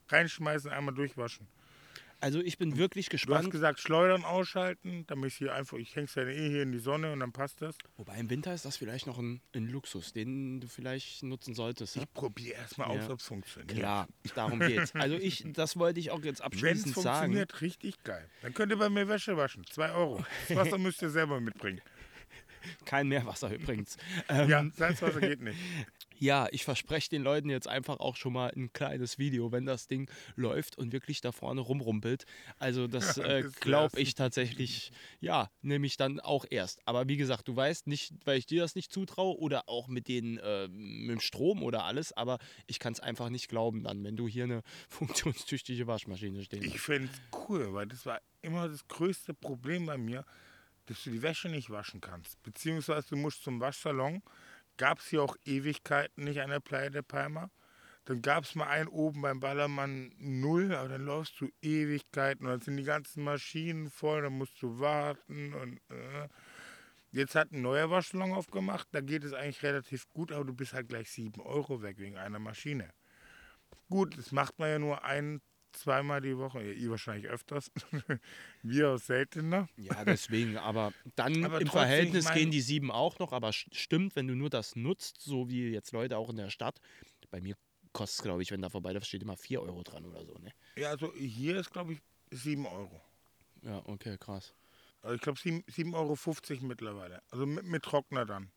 reinschmeißen, 0.10 0.70
einmal 0.70 0.94
durchwaschen. 0.94 1.48
Also 2.22 2.40
ich 2.40 2.58
bin 2.60 2.78
wirklich 2.78 3.08
Du 3.08 3.14
hast 3.18 3.22
gespannt. 3.24 3.52
gesagt, 3.52 3.80
Schleudern 3.80 4.24
ausschalten, 4.24 5.06
damit 5.08 5.32
ich 5.32 5.38
hier 5.38 5.54
einfach, 5.56 5.78
ich 5.78 5.96
häng's 5.96 6.16
ja 6.16 6.24
eh 6.24 6.50
hier 6.50 6.62
in 6.64 6.72
die 6.72 6.80
Sonne 6.80 7.12
und 7.12 7.20
dann 7.20 7.32
passt 7.32 7.62
das. 7.62 7.76
Wobei 7.98 8.18
im 8.18 8.30
Winter 8.30 8.54
ist 8.54 8.64
das 8.64 8.78
vielleicht 8.78 9.08
noch 9.08 9.18
ein, 9.18 9.42
ein 9.56 9.68
Luxus, 9.68 10.14
den 10.14 10.62
du 10.62 10.68
vielleicht 10.68 11.24
nutzen 11.24 11.56
solltest. 11.56 11.96
Ne? 11.98 12.04
Ich 12.04 12.14
probiere 12.14 12.56
erstmal 12.58 12.96
Ja. 12.96 13.02
aus, 13.04 13.10
ob 13.10 13.20
es 13.20 13.26
funktioniert. 13.26 13.76
Klar, 13.78 14.08
darum 14.36 14.60
geht's. 14.60 14.94
Also 15.02 15.16
ich, 15.16 15.44
das 15.48 15.78
wollte 15.78 16.00
ich 16.00 16.12
auch 16.12 16.24
jetzt 16.24 16.40
Wenn 16.42 16.46
es 16.48 16.54
abschließend 16.54 16.96
sagen. 16.96 17.08
funktioniert, 17.34 17.62
richtig 17.62 18.04
geil. 18.04 18.30
Dann 18.44 18.54
könnt 18.54 18.72
ihr 18.72 18.78
bei 18.78 18.90
mir 18.90 19.08
Wäsche 19.08 19.36
waschen. 19.36 19.66
Zwei 19.70 19.92
Euro. 19.92 20.24
Das 20.48 20.58
Wasser 20.58 20.78
müsst 20.78 21.02
ihr 21.02 21.10
selber 21.10 21.42
mitbringen. 21.42 21.82
Kein 22.86 23.08
Meerwasser 23.08 23.52
übrigens. 23.52 23.98
Ähm, 24.30 24.48
Ja, 24.48 24.64
Salzwasser 24.76 25.20
geht 25.22 25.42
nicht. 25.42 25.58
Ja, 26.22 26.48
ich 26.52 26.64
verspreche 26.64 27.10
den 27.10 27.24
Leuten 27.24 27.50
jetzt 27.50 27.68
einfach 27.68 28.00
auch 28.00 28.16
schon 28.16 28.34
mal 28.34 28.54
ein 28.56 28.72
kleines 28.74 29.18
Video, 29.18 29.52
wenn 29.52 29.66
das 29.66 29.88
Ding 29.88 30.08
läuft 30.36 30.78
und 30.78 30.94
wirklich 30.94 31.20
da 31.20 31.32
vorne 31.32 31.62
rumrumpelt. 31.62 32.26
Also 32.60 32.86
das 32.86 33.18
äh, 33.18 33.44
glaube 33.60 34.00
ich 34.00 34.14
tatsächlich, 34.14 34.92
ja, 35.20 35.50
nehme 35.64 35.88
ich 35.88 35.98
dann 35.98 36.20
auch 36.20 36.46
erst. 36.48 36.88
Aber 36.88 37.08
wie 37.08 37.18
gesagt, 37.18 37.48
du 37.48 37.56
weißt 37.56 37.88
nicht, 37.88 38.14
weil 38.24 38.38
ich 38.38 38.46
dir 38.46 38.62
das 38.62 38.76
nicht 38.76 38.94
zutraue 38.94 39.36
oder 39.40 39.68
auch 39.68 39.88
mit, 39.88 40.08
den, 40.08 40.38
äh, 40.38 40.68
mit 40.68 41.10
dem 41.10 41.22
Strom 41.22 41.64
oder 41.64 41.86
alles, 41.86 42.14
aber 42.14 42.38
ich 42.68 42.78
kann 42.78 42.94
es 42.94 43.00
einfach 43.00 43.30
nicht 43.30 43.48
glauben 43.48 43.82
dann, 43.82 44.04
wenn 44.04 44.16
du 44.16 44.28
hier 44.28 44.44
eine 44.44 44.62
funktionstüchtige 44.90 45.88
Waschmaschine 45.88 46.44
stehen 46.44 46.62
Ich 46.62 46.80
finde 46.82 47.10
es 47.12 47.40
cool, 47.50 47.74
weil 47.74 47.88
das 47.88 48.06
war 48.06 48.22
immer 48.44 48.70
das 48.70 48.88
größte 48.88 49.34
Problem 49.34 49.88
bei 49.88 49.98
mir, 49.98 50.24
dass 50.86 51.04
du 51.04 51.10
die 51.10 51.24
Wäsche 51.24 51.50
nicht 51.50 51.72
waschen 51.72 52.00
kannst. 52.00 52.44
Beziehungsweise 52.44 53.10
du 53.10 53.16
musst 53.16 53.44
zum 53.44 53.60
Waschsalon. 53.60 54.22
Gab 54.82 54.98
es 54.98 55.10
hier 55.10 55.22
auch 55.22 55.38
Ewigkeiten 55.46 56.24
nicht 56.24 56.42
an 56.42 56.50
der 56.50 56.60
Playa 56.60 56.90
de 56.90 57.04
Palma. 57.04 57.52
Dann 58.06 58.24
gab 58.24 58.46
es 58.46 58.56
mal 58.56 58.66
einen 58.66 58.88
oben 58.88 59.22
beim 59.22 59.40
Ballermann 59.40 60.12
null, 60.18 60.74
aber 60.74 60.90
dann 60.90 61.06
läufst 61.06 61.40
du 61.40 61.50
Ewigkeiten 61.62 62.48
und 62.48 62.52
dann 62.52 62.62
sind 62.62 62.78
die 62.78 62.84
ganzen 62.84 63.24
Maschinen 63.24 63.92
voll, 63.92 64.24
dann 64.24 64.34
musst 64.34 64.60
du 64.60 64.80
warten 64.80 65.54
und 65.54 65.78
äh. 65.96 66.28
Jetzt 67.12 67.36
hat 67.36 67.52
ein 67.52 67.62
neuer 67.62 67.92
Waschsalon 67.92 68.32
aufgemacht, 68.32 68.88
da 68.92 69.02
geht 69.02 69.24
es 69.24 69.34
eigentlich 69.34 69.62
relativ 69.62 70.10
gut, 70.10 70.32
aber 70.32 70.46
du 70.46 70.54
bist 70.54 70.74
halt 70.74 70.90
gleich 70.90 71.12
7 71.12 71.42
Euro 71.42 71.84
weg 71.84 72.00
wegen 72.00 72.18
einer 72.18 72.40
Maschine. 72.40 72.90
Gut, 73.88 74.18
das 74.18 74.32
macht 74.32 74.58
man 74.58 74.70
ja 74.70 74.80
nur 74.80 75.04
ein, 75.04 75.42
zweimal 75.74 76.22
die 76.22 76.38
Woche, 76.38 76.62
ja, 76.64 76.72
ihr 76.74 76.90
wahrscheinlich 76.92 77.28
öfters, 77.30 77.72
wir 78.64 78.98
seltener. 78.98 79.68
Ja, 79.78 80.04
deswegen, 80.06 80.58
aber 80.58 80.94
dann 81.16 81.44
Aber 81.46 81.62
im 81.62 81.68
Verhältnis 81.68 82.26
mein- 82.26 82.38
gehen 82.38 82.52
die 82.52 82.62
sieben 82.62 82.92
auch 82.92 83.20
noch, 83.20 83.32
aber 83.34 83.50
st- 83.50 83.74
stimmt, 83.74 84.16
wenn 84.16 84.28
du 84.28 84.36
nur 84.36 84.50
das 84.50 84.76
nutzt, 84.76 85.22
so 85.22 85.50
wie 85.50 85.70
jetzt 85.70 85.92
Leute 85.92 86.18
auch 86.18 86.30
in 86.30 86.38
der 86.38 86.50
Stadt, 86.50 86.80
bei 87.30 87.42
mir 87.42 87.56
kostet 87.94 88.20
es, 88.20 88.24
glaube 88.24 88.42
ich, 88.42 88.52
wenn 88.52 88.62
da 88.62 88.70
vorbeiläuft, 88.70 89.08
steht 89.08 89.22
immer 89.24 89.38
4 89.38 89.62
Euro 89.62 89.84
dran 89.84 90.06
oder 90.06 90.26
so, 90.26 90.34
ne? 90.36 90.52
Ja, 90.78 90.90
also 90.90 91.14
hier 91.14 91.58
ist, 91.58 91.72
glaube 91.72 91.94
ich, 91.94 92.00
7 92.32 92.66
Euro. 92.66 93.02
Ja, 93.64 93.82
okay, 93.86 94.18
krass. 94.18 94.54
Also 95.02 95.16
ich 95.16 95.22
glaube 95.22 95.40
7,50 95.40 95.94
Euro 95.94 96.68
mittlerweile. 96.68 97.22
Also 97.32 97.46
mit, 97.46 97.66
mit 97.66 97.84
Trockner 97.84 98.26
dann. 98.26 98.52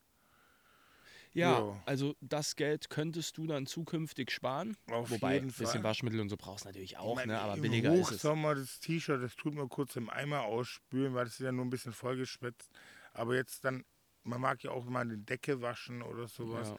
Ja, 1.35 1.59
Jo. 1.59 1.77
also 1.85 2.15
das 2.21 2.55
Geld 2.55 2.89
könntest 2.91 3.37
du 3.37 3.47
dann 3.47 3.67
zukünftig 3.67 4.31
sparen. 4.31 4.77
Auf 4.91 5.11
Wobei, 5.11 5.41
ein 5.41 5.49
bisschen. 5.49 5.83
Waschmittel 5.83 6.21
und 6.21 6.29
so 6.29 6.37
brauchst 6.37 6.65
du 6.65 6.69
natürlich 6.69 6.97
auch, 6.97 7.11
Ich 7.11 7.17
mein, 7.17 7.29
ne? 7.29 7.41
aber 7.41 7.61
billiger 7.61 7.93
ist 7.93 8.03
es. 8.13 8.15
Hochsommer 8.25 8.55
das 8.55 8.79
T-Shirt, 8.79 9.21
das 9.23 9.35
tut 9.35 9.55
mir 9.55 9.67
kurz 9.69 9.97
im 9.97 10.09
Eimer 10.09 10.43
ausspülen, 10.43 11.15
weil 11.15 11.27
es 11.27 11.35
ist 11.35 11.41
ja 11.41 11.51
nur 11.53 11.65
ein 11.65 11.71
bisschen 11.71 11.93
vollgeschwitzt. 11.93 12.71
Aber 13.13 13.35
jetzt 13.35 13.65
dann, 13.65 13.85
man 14.23 14.41
mag 14.41 14.63
ja 14.63 14.71
auch 14.71 14.85
mal 14.85 15.01
eine 15.01 15.19
Decke 15.19 15.61
waschen 15.61 16.03
oder 16.03 16.29
sowas. 16.29 16.69
Ja. 16.69 16.77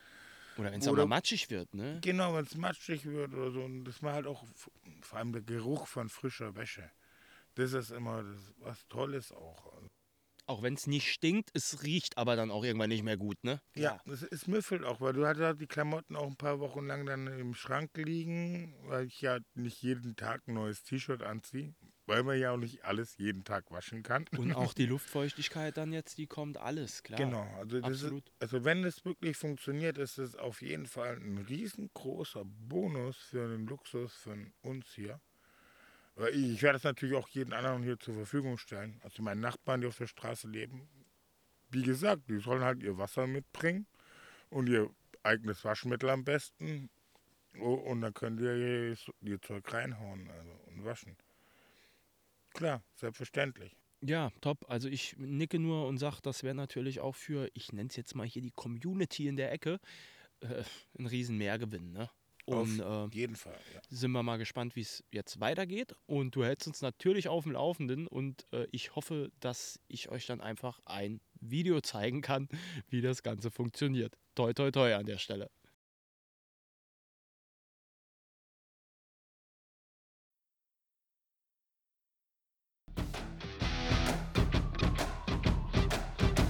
Oder 0.58 0.72
wenn 0.72 0.80
es 0.80 0.90
mal 0.90 1.06
matschig 1.06 1.50
wird, 1.50 1.74
ne? 1.74 2.00
Genau, 2.02 2.34
wenn 2.34 2.46
es 2.46 2.56
matschig 2.56 3.06
wird 3.06 3.34
oder 3.34 3.52
so. 3.52 3.62
Und 3.62 3.84
das 3.84 4.02
war 4.02 4.14
halt 4.14 4.26
auch 4.26 4.46
vor 5.02 5.18
allem 5.20 5.34
der 5.34 5.42
Geruch 5.42 5.86
von 5.86 6.08
frischer 6.08 6.56
Wäsche. 6.56 6.90
Das 7.56 7.74
ist 7.74 7.92
immer 7.92 8.24
das, 8.24 8.54
was 8.60 8.88
Tolles 8.88 9.34
auch. 9.34 9.74
Auch 10.48 10.62
wenn 10.62 10.76
es 10.76 10.86
nicht 10.86 11.12
stinkt, 11.12 11.50
es 11.54 11.84
riecht 11.84 12.18
aber 12.18 12.36
dann 12.36 12.52
auch 12.52 12.64
irgendwann 12.64 12.90
nicht 12.90 13.04
mehr 13.04 13.18
gut, 13.18 13.44
ne? 13.44 13.62
Ja, 13.76 14.00
es, 14.06 14.22
es 14.24 14.48
müffelt 14.48 14.84
auch, 14.84 15.02
weil 15.02 15.14
du 15.14 15.26
hattest 15.26 15.60
die 15.60 15.68
Klamotten 15.68 16.16
auch 16.16 16.28
ein 16.28 16.38
paar 16.38 16.60
Wochen 16.60 16.86
lang 16.86 17.06
dann 17.06 17.28
im 17.28 17.56
Schrank 17.56 17.92
liegen, 17.96 18.76
weil 18.84 19.08
ich 19.08 19.22
ja 19.22 19.40
nicht 19.56 19.82
jeden 19.82 20.16
Tag 20.16 20.48
ein 20.48 20.54
neues 20.54 20.84
T-Shirt 20.84 21.24
anziehe, 21.24 21.74
weil 22.06 22.24
man 22.24 22.40
ja 22.40 22.52
auch 22.52 22.58
nicht 22.58 22.86
alles 22.86 23.18
jeden 23.18 23.44
Tag 23.44 23.72
waschen 23.72 24.04
kann. 24.04 24.26
Und 24.38 24.54
auch 24.54 24.74
die 24.74 24.86
Luftfeuchtigkeit 24.86 25.78
dann 25.78 25.92
jetzt, 25.92 26.18
die 26.20 26.28
kommt 26.28 26.58
alles, 26.58 27.02
klar. 27.02 27.20
Genau, 27.20 27.48
also, 27.58 27.82
das 27.82 27.92
ist, 27.92 28.04
absolut. 28.04 28.32
also 28.40 28.64
wenn 28.64 28.84
es 28.84 29.04
wirklich 29.04 29.38
funktioniert, 29.38 29.98
ist 29.98 30.20
es 30.20 30.36
auf 30.36 30.62
jeden 30.62 30.86
Fall 30.86 31.16
ein 31.16 31.40
riesengroßer 31.40 32.44
Bonus 32.46 33.18
für 33.18 33.48
den 33.48 33.66
Luxus 33.66 34.14
von 34.14 34.54
uns 34.62 34.94
hier. 34.94 35.20
Ich, 36.32 36.62
werde 36.62 36.78
es 36.78 36.84
natürlich 36.84 37.16
auch 37.16 37.28
jeden 37.30 37.52
anderen 37.52 37.84
hier 37.84 38.00
zur 38.00 38.14
Verfügung 38.14 38.58
stellen. 38.58 39.00
Also 39.04 39.22
meinen 39.22 39.42
Nachbarn, 39.42 39.82
die 39.82 39.88
auf 39.88 39.98
der 39.98 40.08
Straße 40.08 40.48
leben. 40.48 40.88
Wie 41.72 41.84
gesagt, 41.84 42.30
die 42.30 42.40
sollen 42.40 42.64
halt 42.64 42.82
ihr 42.84 42.98
Wasser 42.98 43.28
mitbringen 43.28 43.86
und 44.50 44.70
ihr 44.70 44.90
eigenes 45.24 45.66
Waschmittel 45.66 46.10
am 46.10 46.24
besten. 46.24 46.90
Oh, 47.60 47.74
und 47.74 48.02
dann 48.02 48.14
könnt 48.14 48.40
ihr 48.40 48.56
ihr, 48.56 48.98
ihr 49.22 49.42
Zeug 49.42 49.74
reinhauen 49.74 50.30
also, 50.30 50.52
und 50.68 50.86
waschen. 50.86 51.18
Klar, 52.54 52.82
selbstverständlich. 52.96 53.76
Ja, 54.02 54.32
top. 54.40 54.70
Also 54.70 54.88
ich 54.88 55.16
nicke 55.18 55.60
nur 55.60 55.88
und 55.88 55.98
sage, 55.98 56.18
das 56.22 56.44
wäre 56.44 56.56
natürlich 56.56 57.02
auch 57.02 57.16
für, 57.16 57.50
ich 57.54 57.74
nenne 57.74 57.90
es 57.90 57.96
jetzt 57.96 58.16
mal 58.16 58.28
hier 58.28 58.42
die 58.42 58.52
Community 58.52 59.28
in 59.28 59.36
der 59.36 59.52
Ecke, 59.52 59.80
äh, 60.42 60.64
ein 60.98 61.08
riesen 61.08 61.38
Mehrgewinn, 61.38 61.92
ne? 61.92 62.10
Und 62.46 62.80
äh, 62.80 62.84
Auf 62.84 63.14
jeden 63.14 63.36
Fall, 63.36 63.58
ja. 63.74 63.82
sind 63.90 64.12
wir 64.12 64.22
mal 64.22 64.38
gespannt, 64.38 64.76
wie 64.76 64.82
es 64.82 65.04
jetzt 65.12 65.40
weitergeht. 65.40 65.96
Und 66.06 66.36
du 66.36 66.44
hältst 66.44 66.68
uns 66.68 66.82
natürlich 66.82 67.28
auf 67.28 67.44
dem 67.44 67.54
Laufenden 67.54 68.08
und 68.08 68.46
äh, 68.52 68.68
ich 68.72 68.96
hoffe, 68.96 69.32
dass 69.40 69.80
ich 69.88 70.10
euch 70.10 70.28
dann 70.28 70.42
einfach 70.42 70.80
ein 70.86 71.22
Video 71.42 71.82
zeigen 71.82 72.22
kann, 72.22 72.48
wie 72.90 73.02
das 73.02 73.24
Ganze 73.24 73.50
funktioniert. 73.50 74.18
Toi, 74.36 74.54
toi, 74.54 74.70
toi 74.70 74.94
an 74.94 75.06
der 75.06 75.18
Stelle. 75.18 75.50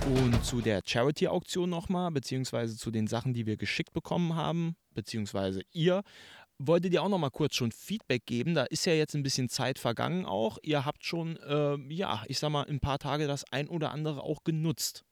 Und 0.06 0.46
zu 0.46 0.62
der 0.62 0.84
Charity-Auktion 0.86 1.70
nochmal, 1.70 2.12
beziehungsweise 2.12 2.78
zu 2.78 2.92
den 2.92 3.08
Sachen, 3.08 3.34
die 3.34 3.48
wir 3.48 3.58
geschickt 3.58 3.92
bekommen 3.92 4.36
haben, 4.36 4.76
beziehungsweise 4.94 5.64
ihr, 5.72 6.04
wolltet 6.60 6.94
ihr 6.94 7.02
auch 7.02 7.10
nochmal 7.10 7.32
kurz 7.32 7.56
schon 7.56 7.72
Feedback 7.72 8.26
geben. 8.26 8.54
Da 8.54 8.66
ist 8.66 8.86
ja 8.86 8.94
jetzt 8.94 9.16
ein 9.16 9.24
bisschen 9.24 9.50
Zeit 9.50 9.80
vergangen 9.80 10.26
auch. 10.26 10.60
Ihr 10.62 10.86
habt 10.86 11.04
schon, 11.04 11.38
äh, 11.38 11.76
ja, 11.92 12.24
ich 12.28 12.38
sag 12.38 12.52
mal, 12.52 12.66
ein 12.68 12.80
paar 12.80 13.00
Tage 13.00 13.26
das 13.26 13.52
ein 13.52 13.68
oder 13.68 13.92
andere 13.92 14.22
auch 14.22 14.44
genutzt. 14.44 15.04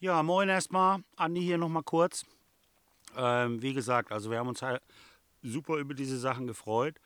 Ja, 0.00 0.22
moin 0.22 0.48
erstmal. 0.48 1.04
Andi 1.16 1.40
hier 1.40 1.58
nochmal 1.58 1.84
kurz. 1.84 2.26
Ähm, 3.16 3.62
wie 3.62 3.72
gesagt, 3.72 4.10
also 4.10 4.30
wir 4.30 4.38
haben 4.38 4.48
uns 4.48 4.62
halt 4.62 4.82
super 5.42 5.76
über 5.76 5.94
diese 5.94 6.18
Sachen 6.18 6.46
gefreut. 6.46 6.96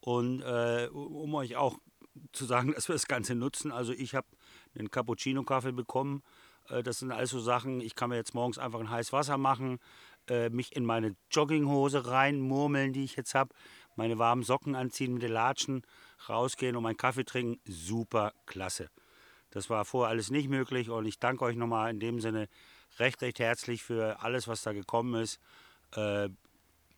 Und 0.00 0.42
äh, 0.42 0.88
um 0.92 1.34
euch 1.34 1.56
auch 1.56 1.78
zu 2.32 2.44
sagen, 2.44 2.72
dass 2.74 2.88
wir 2.88 2.94
das 2.94 3.06
Ganze 3.06 3.34
nutzen, 3.34 3.72
also 3.72 3.92
ich 3.92 4.14
habe 4.14 4.26
einen 4.78 4.90
Cappuccino-Kaffee 4.90 5.72
bekommen. 5.72 6.22
Äh, 6.68 6.82
das 6.82 6.98
sind 7.00 7.12
also 7.12 7.40
Sachen, 7.40 7.80
ich 7.80 7.94
kann 7.94 8.10
mir 8.10 8.16
jetzt 8.16 8.34
morgens 8.34 8.58
einfach 8.58 8.80
ein 8.80 8.90
heißes 8.90 9.12
Wasser 9.12 9.38
machen, 9.38 9.78
äh, 10.28 10.50
mich 10.50 10.76
in 10.76 10.84
meine 10.84 11.16
Jogginghose 11.30 12.06
reinmurmeln, 12.06 12.92
die 12.92 13.04
ich 13.04 13.16
jetzt 13.16 13.34
habe, 13.34 13.54
meine 13.96 14.18
warmen 14.18 14.42
Socken 14.42 14.74
anziehen 14.74 15.14
mit 15.14 15.22
den 15.22 15.32
Latschen, 15.32 15.82
rausgehen 16.28 16.76
und 16.76 16.82
meinen 16.82 16.96
Kaffee 16.96 17.24
trinken. 17.24 17.60
Super 17.68 18.32
klasse. 18.46 18.90
Das 19.50 19.70
war 19.70 19.84
vorher 19.84 20.10
alles 20.10 20.30
nicht 20.30 20.48
möglich 20.48 20.90
und 20.90 21.06
ich 21.06 21.18
danke 21.18 21.44
euch 21.44 21.56
nochmal 21.56 21.90
in 21.90 22.00
dem 22.00 22.20
Sinne 22.20 22.48
recht, 22.98 23.22
recht 23.22 23.38
herzlich 23.38 23.82
für 23.82 24.20
alles, 24.20 24.46
was 24.46 24.62
da 24.62 24.72
gekommen 24.72 25.20
ist. 25.22 25.40
Äh, 25.92 26.28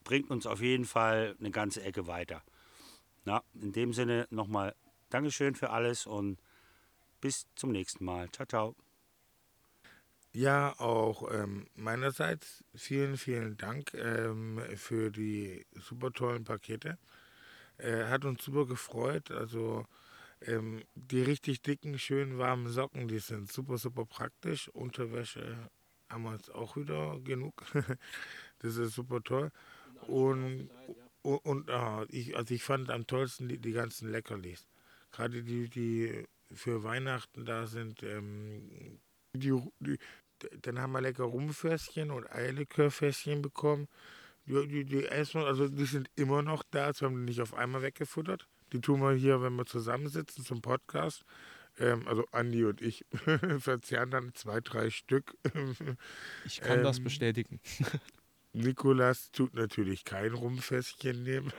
bringt 0.04 0.30
uns 0.30 0.46
auf 0.46 0.60
jeden 0.60 0.84
Fall 0.84 1.36
eine 1.38 1.50
ganze 1.50 1.82
Ecke 1.82 2.06
weiter. 2.06 2.42
Na, 3.24 3.42
in 3.54 3.72
dem 3.72 3.92
Sinne 3.92 4.26
nochmal 4.30 4.74
Dankeschön 5.10 5.54
für 5.54 5.70
alles 5.70 6.06
und 6.06 6.38
bis 7.20 7.46
zum 7.54 7.72
nächsten 7.72 8.04
Mal. 8.04 8.30
Ciao, 8.30 8.46
ciao. 8.46 8.76
Ja, 10.32 10.78
auch 10.78 11.28
ähm, 11.32 11.66
meinerseits 11.74 12.64
vielen, 12.74 13.16
vielen 13.16 13.56
Dank 13.56 13.94
ähm, 13.94 14.60
für 14.76 15.10
die 15.10 15.66
super 15.74 16.12
tollen 16.12 16.44
Pakete. 16.44 16.98
Äh, 17.78 18.04
hat 18.04 18.24
uns 18.24 18.44
super 18.44 18.66
gefreut. 18.66 19.32
Also 19.32 19.86
ähm, 20.42 20.84
die 20.94 21.22
richtig 21.22 21.62
dicken, 21.62 21.98
schönen 21.98 22.38
warmen 22.38 22.68
Socken, 22.68 23.08
die 23.08 23.18
sind 23.18 23.50
super, 23.50 23.76
super 23.76 24.06
praktisch. 24.06 24.68
Unterwäsche 24.68 25.68
haben 26.08 26.22
wir 26.22 26.32
jetzt 26.32 26.54
auch 26.54 26.76
wieder 26.76 27.18
genug. 27.20 27.64
das 28.60 28.76
ist 28.76 28.94
super 28.94 29.22
toll. 29.22 29.50
Und, 30.06 30.70
und, 31.22 31.38
und 31.44 31.70
ah, 31.70 32.06
ich, 32.08 32.36
also 32.36 32.54
ich 32.54 32.62
fand 32.62 32.90
am 32.90 33.06
tollsten 33.06 33.48
die, 33.48 33.58
die 33.58 33.72
ganzen 33.72 34.10
Leckerlis. 34.10 34.66
Gerade 35.10 35.42
die, 35.42 35.68
die 35.68 36.24
für 36.52 36.82
Weihnachten 36.82 37.44
da 37.44 37.66
sind. 37.66 38.02
Ähm, 38.02 39.00
die, 39.34 39.52
die, 39.80 39.98
dann 40.62 40.80
haben 40.80 40.92
wir 40.92 41.00
lecker 41.00 41.24
Rumfässchen 41.24 42.10
und 42.10 42.30
Eierlikörfässchen 42.30 43.42
bekommen. 43.42 43.88
Die, 44.46 44.66
die, 44.66 44.84
die 44.84 45.06
essen, 45.06 45.42
also 45.42 45.68
die 45.68 45.84
sind 45.84 46.10
immer 46.16 46.42
noch 46.42 46.62
da, 46.70 46.86
also 46.86 47.06
haben 47.06 47.16
die 47.16 47.30
nicht 47.30 47.40
auf 47.40 47.54
einmal 47.54 47.82
weggefuttert. 47.82 48.48
Die 48.72 48.80
tun 48.80 49.00
wir 49.00 49.12
hier, 49.12 49.42
wenn 49.42 49.54
wir 49.54 49.66
zusammensitzen 49.66 50.44
zum 50.44 50.62
Podcast. 50.62 51.24
Ähm, 51.78 52.06
also 52.08 52.24
Andi 52.32 52.64
und 52.64 52.80
ich 52.80 53.04
verzehren 53.58 54.10
dann 54.10 54.34
zwei, 54.34 54.60
drei 54.60 54.90
Stück. 54.90 55.36
ich 56.44 56.60
kann 56.60 56.78
ähm, 56.78 56.84
das 56.84 57.00
bestätigen. 57.00 57.60
Nikolas 58.52 59.30
tut 59.30 59.54
natürlich 59.54 60.04
kein 60.04 60.32
Rumfässchen 60.32 61.22
nehmen. 61.22 61.52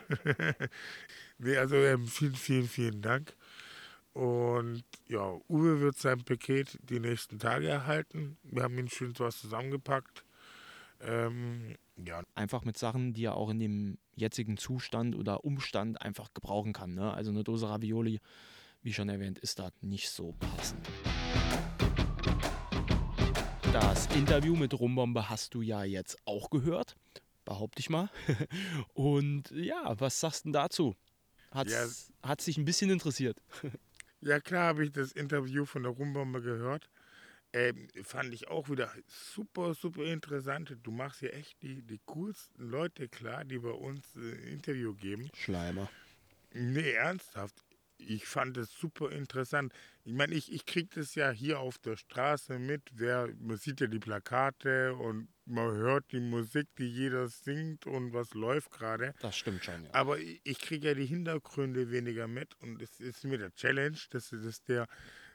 nee, 1.38 1.56
also 1.56 1.76
ähm, 1.76 2.06
vielen, 2.06 2.36
vielen, 2.36 2.68
vielen 2.68 3.02
Dank. 3.02 3.34
Und 4.14 4.84
ja, 5.08 5.40
Uwe 5.48 5.80
wird 5.80 5.98
sein 5.98 6.24
Paket 6.24 6.78
die 6.84 7.00
nächsten 7.00 7.40
Tage 7.40 7.68
erhalten. 7.68 8.38
Wir 8.44 8.64
haben 8.64 8.78
ihn 8.78 8.90
schön 8.90 9.14
was 9.18 9.40
zusammengepackt. 9.40 10.26
Ähm, 11.00 11.78
ja. 11.96 12.22
Einfach 12.36 12.64
mit 12.66 12.78
Sachen, 12.78 13.14
die 13.14 13.26
er 13.26 13.36
auch 13.36 13.50
in 13.50 13.60
dem 13.60 13.98
jetzigen 14.16 14.58
Zustand 14.58 15.16
oder 15.16 15.46
Umstand 15.46 16.02
einfach 16.02 16.34
gebrauchen 16.34 16.74
kann. 16.74 16.94
Ne? 16.94 17.14
Also 17.14 17.32
eine 17.32 17.44
Dose 17.44 17.70
Ravioli, 17.70 18.20
wie 18.82 18.94
schon 18.94 19.10
erwähnt, 19.10 19.40
ist 19.40 19.60
da 19.60 19.70
nicht 19.80 20.10
so 20.10 20.34
passend. 20.34 20.88
Das 23.72 24.08
Interview 24.16 24.56
mit 24.58 24.78
Rumbombe 24.78 25.30
hast 25.30 25.54
du 25.54 25.62
ja 25.62 25.86
jetzt 25.86 26.18
auch 26.26 26.50
gehört, 26.50 26.98
behaupte 27.46 27.80
ich 27.80 27.90
mal. 27.90 28.10
Und 28.94 29.50
ja, 29.52 29.96
was 29.98 30.20
sagst 30.20 30.44
du 30.44 30.48
denn 30.48 30.54
dazu? 30.54 30.96
Hat's, 31.52 31.72
ja. 31.72 32.28
Hat 32.28 32.42
sich 32.42 32.58
ein 32.58 32.66
bisschen 32.66 32.90
interessiert. 32.90 33.38
Ja, 34.22 34.40
klar 34.40 34.68
habe 34.68 34.86
ich 34.86 34.92
das 34.92 35.12
Interview 35.14 35.66
von 35.66 35.84
der 35.84 35.92
Rumbombe 35.92 36.42
gehört. 36.42 36.90
Ähm, 37.54 37.88
fand 38.04 38.34
ich 38.34 38.48
auch 38.48 38.70
wieder 38.70 38.94
super, 39.08 39.74
super 39.74 40.04
interessant. 40.04 40.78
Du 40.84 40.92
machst 40.92 41.20
hier 41.20 41.34
echt 41.34 41.62
die, 41.62 41.82
die 41.82 42.00
coolsten 42.06 42.70
Leute 42.70 43.10
klar, 43.10 43.44
die 43.44 43.58
bei 43.58 43.72
uns 43.72 44.16
äh, 44.16 44.54
Interview 44.54 44.94
geben. 44.94 45.30
Schleimer. 45.34 45.90
Nee, 46.54 46.92
ernsthaft. 46.92 47.56
Ich 47.98 48.26
fand 48.26 48.58
es 48.58 48.72
super 48.72 49.12
interessant. 49.12 49.74
Ich 50.06 50.14
meine, 50.14 50.34
ich, 50.34 50.52
ich 50.52 50.66
kriege 50.66 50.90
das 50.96 51.16
ja 51.16 51.32
hier 51.32 51.60
auf 51.60 51.78
der 51.80 51.98
Straße 51.98 52.58
mit. 52.58 52.84
Wer, 52.94 53.30
man 53.40 53.58
sieht 53.58 53.82
ja 53.82 53.88
die 53.88 54.00
Plakate 54.00 54.96
und 54.96 55.28
man 55.52 55.72
hört 55.76 56.12
die 56.12 56.20
Musik, 56.20 56.68
die 56.78 56.88
jeder 56.88 57.28
singt 57.28 57.86
und 57.86 58.14
was 58.14 58.34
läuft 58.34 58.72
gerade. 58.72 59.14
Das 59.20 59.38
stimmt 59.38 59.64
schon, 59.64 59.84
ja. 59.86 59.94
Aber 59.94 60.20
ich, 60.20 60.42
ich 60.44 60.60
kriege 60.60 60.88
ja 60.88 60.94
die 60.94 61.06
Hintergründe 61.06 61.92
weniger 61.92 62.28
mit 62.28 62.56
und 62.62 62.82
es 62.82 63.00
ist 63.00 63.24
mir 63.24 63.38
der 63.38 63.54
Challenge, 63.54 63.98
dass, 64.10 64.30
dass 64.30 64.64
der 64.64 64.88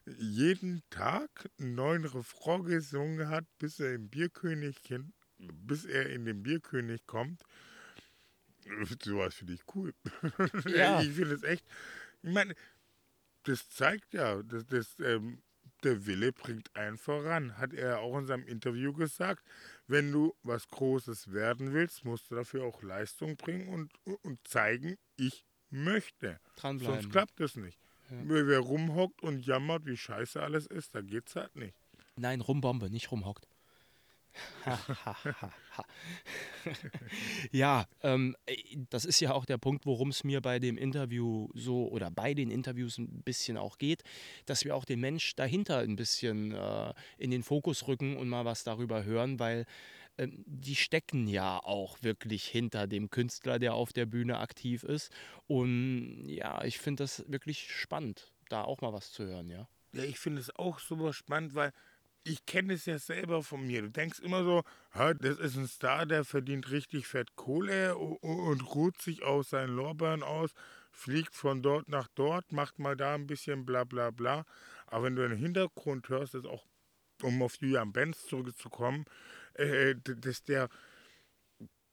jeden 0.06 0.82
Tag 0.90 1.50
einen 1.58 1.74
neuen 1.74 2.04
Refrain 2.04 2.64
gesungen 2.64 3.28
hat, 3.28 3.44
bis 3.58 3.80
er 3.80 3.94
im 3.94 4.08
Bierkönig, 4.08 4.76
bis 5.38 5.84
er 5.84 6.08
in 6.10 6.24
den 6.24 6.42
Bierkönig 6.42 7.06
kommt. 7.06 7.42
Sowas 9.02 9.34
finde 9.34 9.54
ich 9.54 9.62
cool. 9.74 9.92
Ja. 10.66 11.00
ich 11.00 11.12
finde 11.12 11.34
es 11.34 11.42
echt. 11.42 11.64
Ich 12.22 12.32
meine, 12.32 12.54
das 13.44 13.68
zeigt 13.68 14.14
ja, 14.14 14.42
dass 14.42 14.66
das, 14.66 14.96
ähm, 15.00 15.42
der 15.86 16.06
Wille 16.06 16.32
bringt 16.32 16.74
einen 16.74 16.98
voran, 16.98 17.56
hat 17.58 17.72
er 17.72 18.00
auch 18.00 18.18
in 18.18 18.26
seinem 18.26 18.46
Interview 18.46 18.92
gesagt. 18.92 19.46
Wenn 19.86 20.10
du 20.10 20.34
was 20.42 20.68
Großes 20.68 21.32
werden 21.32 21.72
willst, 21.72 22.04
musst 22.04 22.30
du 22.30 22.34
dafür 22.34 22.64
auch 22.64 22.82
Leistung 22.82 23.36
bringen 23.36 23.68
und, 23.68 23.92
und 24.22 24.46
zeigen, 24.46 24.96
ich 25.16 25.46
möchte. 25.70 26.40
Dranbleiben. 26.56 27.02
Sonst 27.02 27.12
klappt 27.12 27.38
das 27.38 27.56
nicht. 27.56 27.78
Ja. 28.10 28.16
Wer 28.24 28.58
rumhockt 28.58 29.22
und 29.22 29.46
jammert, 29.46 29.86
wie 29.86 29.96
scheiße 29.96 30.42
alles 30.42 30.66
ist, 30.66 30.94
da 30.94 31.02
geht's 31.02 31.36
halt 31.36 31.54
nicht. 31.54 31.76
Nein, 32.16 32.40
rumbombe, 32.40 32.90
nicht 32.90 33.10
rumhockt. 33.12 33.46
ja, 37.52 37.86
ähm, 38.02 38.36
das 38.90 39.04
ist 39.04 39.20
ja 39.20 39.32
auch 39.32 39.44
der 39.44 39.58
Punkt, 39.58 39.86
worum 39.86 40.10
es 40.10 40.24
mir 40.24 40.40
bei 40.40 40.58
dem 40.58 40.76
Interview 40.76 41.48
so 41.54 41.88
oder 41.88 42.10
bei 42.10 42.34
den 42.34 42.50
Interviews 42.50 42.98
ein 42.98 43.22
bisschen 43.22 43.56
auch 43.56 43.78
geht, 43.78 44.02
dass 44.46 44.64
wir 44.64 44.74
auch 44.74 44.84
den 44.84 45.00
Mensch 45.00 45.34
dahinter 45.36 45.78
ein 45.78 45.96
bisschen 45.96 46.52
äh, 46.52 46.92
in 47.18 47.30
den 47.30 47.42
Fokus 47.42 47.86
rücken 47.86 48.16
und 48.16 48.28
mal 48.28 48.44
was 48.44 48.64
darüber 48.64 49.04
hören, 49.04 49.38
weil 49.38 49.66
ähm, 50.18 50.44
die 50.46 50.76
stecken 50.76 51.26
ja 51.26 51.58
auch 51.58 52.02
wirklich 52.02 52.46
hinter 52.46 52.86
dem 52.86 53.10
Künstler, 53.10 53.58
der 53.58 53.74
auf 53.74 53.92
der 53.92 54.06
Bühne 54.06 54.38
aktiv 54.38 54.82
ist. 54.82 55.12
Und 55.46 56.28
ja, 56.28 56.64
ich 56.64 56.78
finde 56.78 57.04
das 57.04 57.24
wirklich 57.28 57.72
spannend, 57.72 58.32
da 58.48 58.62
auch 58.62 58.80
mal 58.80 58.92
was 58.92 59.12
zu 59.12 59.24
hören, 59.24 59.50
ja. 59.50 59.68
Ja, 59.92 60.04
ich 60.04 60.18
finde 60.18 60.40
es 60.40 60.54
auch 60.56 60.78
super 60.78 61.12
spannend, 61.12 61.54
weil 61.54 61.72
ich 62.26 62.44
kenne 62.44 62.74
es 62.74 62.86
ja 62.86 62.98
selber 62.98 63.42
von 63.42 63.64
mir. 63.64 63.82
Du 63.82 63.90
denkst 63.90 64.18
immer 64.18 64.42
so, 64.42 64.62
das 64.92 65.38
ist 65.38 65.56
ein 65.56 65.68
Star, 65.68 66.06
der 66.06 66.24
verdient 66.24 66.70
richtig 66.70 67.06
fett 67.06 67.36
Kohle 67.36 67.96
und 67.96 68.74
ruht 68.74 69.00
sich 69.00 69.22
aus 69.22 69.50
seinen 69.50 69.76
Lorbeeren 69.76 70.22
aus, 70.22 70.50
fliegt 70.90 71.34
von 71.34 71.62
dort 71.62 71.88
nach 71.88 72.08
dort, 72.14 72.50
macht 72.52 72.78
mal 72.78 72.96
da 72.96 73.14
ein 73.14 73.26
bisschen 73.26 73.64
bla 73.64 73.84
bla 73.84 74.10
bla. 74.10 74.44
Aber 74.86 75.04
wenn 75.04 75.16
du 75.16 75.28
den 75.28 75.38
Hintergrund 75.38 76.08
hörst, 76.08 76.34
ist 76.34 76.46
auch, 76.46 76.66
um 77.22 77.42
auf 77.42 77.56
Julian 77.60 77.92
Benz 77.92 78.26
zurückzukommen, 78.26 79.04
äh, 79.54 79.94
dass 80.04 80.42
der 80.42 80.68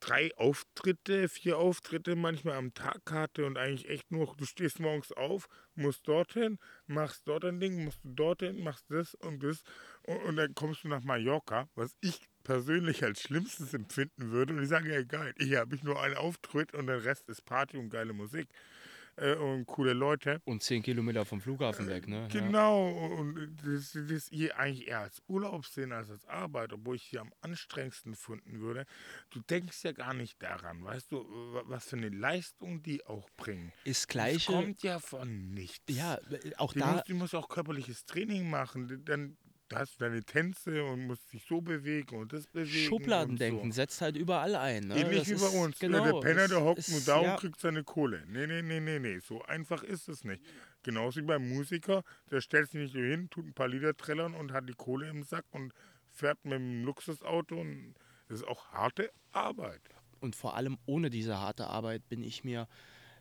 drei 0.04 0.36
Auftritte, 0.36 1.30
vier 1.30 1.58
Auftritte 1.58 2.16
manchmal 2.16 2.58
am 2.58 2.74
Tag 2.74 3.02
hatte 3.10 3.46
und 3.46 3.58
eigentlich 3.58 3.88
echt 3.90 4.12
nur, 4.12 4.36
du 4.36 4.46
stehst 4.46 4.80
morgens 4.82 5.14
auf, 5.14 5.48
musst 5.76 6.08
dorthin, 6.08 6.60
machst 6.88 7.26
dort 7.26 7.46
ein 7.46 7.60
Ding, 7.60 7.86
musst 7.86 8.04
du 8.04 8.10
dorthin, 8.14 8.62
machst 8.64 8.86
das 8.90 9.16
und 9.16 9.42
das 9.42 9.64
und, 10.04 10.18
und 10.24 10.36
dann 10.36 10.54
kommst 10.56 10.84
du 10.84 10.90
nach 10.90 11.04
Mallorca, 11.04 11.70
was 11.76 11.96
ich 12.02 12.20
persönlich 12.44 13.04
als 13.04 13.22
Schlimmstes 13.22 13.74
empfinden 13.74 14.32
würde 14.32 14.54
und 14.54 14.64
ich 14.64 14.70
sage, 14.70 14.92
ja 14.92 15.04
geil, 15.04 15.34
ich 15.38 15.56
habe 15.56 15.78
nur 15.84 16.02
einen 16.02 16.18
Auftritt 16.18 16.74
und 16.74 16.88
der 16.88 17.06
Rest 17.06 17.30
ist 17.30 17.46
Party 17.46 17.78
und 17.78 17.90
geile 17.90 18.12
Musik 18.12 18.50
äh, 19.18 19.36
und 19.36 19.66
coole 19.66 19.94
Leute. 19.94 20.42
Und 20.46 20.64
zehn 20.64 20.82
Kilometer 20.82 21.26
vom 21.26 21.42
Flughafen 21.42 21.88
weg, 21.88 22.08
ne? 22.08 22.28
Genau, 22.32 22.88
ja. 22.88 23.16
und 23.18 23.58
das, 23.64 23.98
das 24.10 24.28
hier 24.30 24.58
eigentlich 24.58 24.88
eher 24.88 25.00
als 25.00 25.22
Urlaub 25.28 25.66
sehen 25.66 25.92
als 25.92 26.10
als 26.10 26.26
Arbeit, 26.28 26.74
obwohl 26.74 26.96
ich 26.96 27.04
hier 27.04 27.22
am 27.22 27.34
anstrengendsten 27.42 28.16
finden 28.16 28.60
würde. 28.60 28.86
Du 29.30 29.40
denkst 29.42 29.84
ja 29.84 29.92
gar 29.92 30.14
nicht 30.14 30.42
daran, 30.42 30.84
weißt 30.84 31.12
du, 31.12 31.26
was 31.66 31.86
für 31.86 31.98
eine 31.98 32.10
Leistung 32.10 32.82
die 32.84 33.06
auch 33.06 33.30
bringen. 33.38 33.72
Ist 33.84 34.08
gleiche. 34.08 34.52
Das 34.52 34.56
kommt 34.62 34.84
ja 34.84 35.00
von 35.00 35.54
nichts. 35.54 35.84
Ja, 35.88 36.20
auch 36.58 36.74
die 36.74 36.80
da. 36.80 36.94
Musst, 36.94 37.08
die 37.08 37.14
muss 37.14 37.34
auch 37.34 37.50
körperliches 37.50 38.06
Training 38.06 38.50
machen. 38.50 39.04
Dann 39.06 39.38
da 39.70 39.80
hast 39.80 39.96
du 39.96 40.06
deine 40.06 40.24
Tänze 40.24 40.84
und 40.84 41.08
musst 41.08 41.32
dich 41.34 41.44
so 41.48 41.62
bewegen 41.62 42.18
und 42.18 42.34
das 42.34 42.46
bewegen. 42.48 42.88
Schubladendenken 42.88 43.72
so. 43.72 43.76
setzt 43.76 44.02
halt 44.02 44.18
überall 44.18 44.56
ein. 44.56 44.88
Ne? 44.88 45.00
Ähnlich 45.00 45.30
wie 45.30 45.36
bei 45.36 45.48
uns. 45.48 45.80
Genau, 45.80 46.04
der 46.04 46.20
Penner, 46.20 46.48
der 46.48 46.64
hockt 46.64 46.90
nur 46.90 47.02
da 47.02 47.22
ja. 47.22 47.34
und 47.34 47.40
kriegt 47.40 47.60
seine 47.60 47.84
Kohle. 47.84 48.24
Nee, 48.28 48.48
nee, 48.48 48.62
nee, 48.62 48.80
nee, 48.80 49.00
nee. 49.00 49.20
So 49.20 49.42
einfach 49.44 49.84
ist 49.84 50.10
es 50.10 50.24
nicht. 50.24 50.44
Genauso 50.84 51.22
wie 51.22 51.26
beim 51.26 51.48
Musiker, 51.48 52.04
der 52.30 52.42
stellt 52.42 52.72
sich 52.72 52.82
nicht 52.82 52.96
nur 52.96 53.06
hin, 53.06 53.30
tut 53.30 53.46
ein 53.46 53.54
paar 53.54 53.68
Lieder 53.68 53.96
trällern 53.96 54.34
und 54.34 54.52
hat 54.52 54.68
die 54.68 54.74
Kohle 54.74 55.10
im 55.10 55.24
Sack 55.24 55.46
und 55.52 55.74
fährt 56.10 56.44
mit 56.44 56.54
dem 56.54 56.84
Luxusauto. 56.84 57.60
Und 57.60 57.96
das 58.28 58.42
ist 58.42 58.48
auch 58.48 58.68
harte 58.68 59.12
Arbeit. 59.32 59.82
Und 60.20 60.36
vor 60.36 60.56
allem 60.56 60.78
ohne 60.86 61.10
diese 61.10 61.40
harte 61.40 61.68
Arbeit 61.68 62.08
bin 62.10 62.24
ich 62.24 62.44
mir 62.44 62.68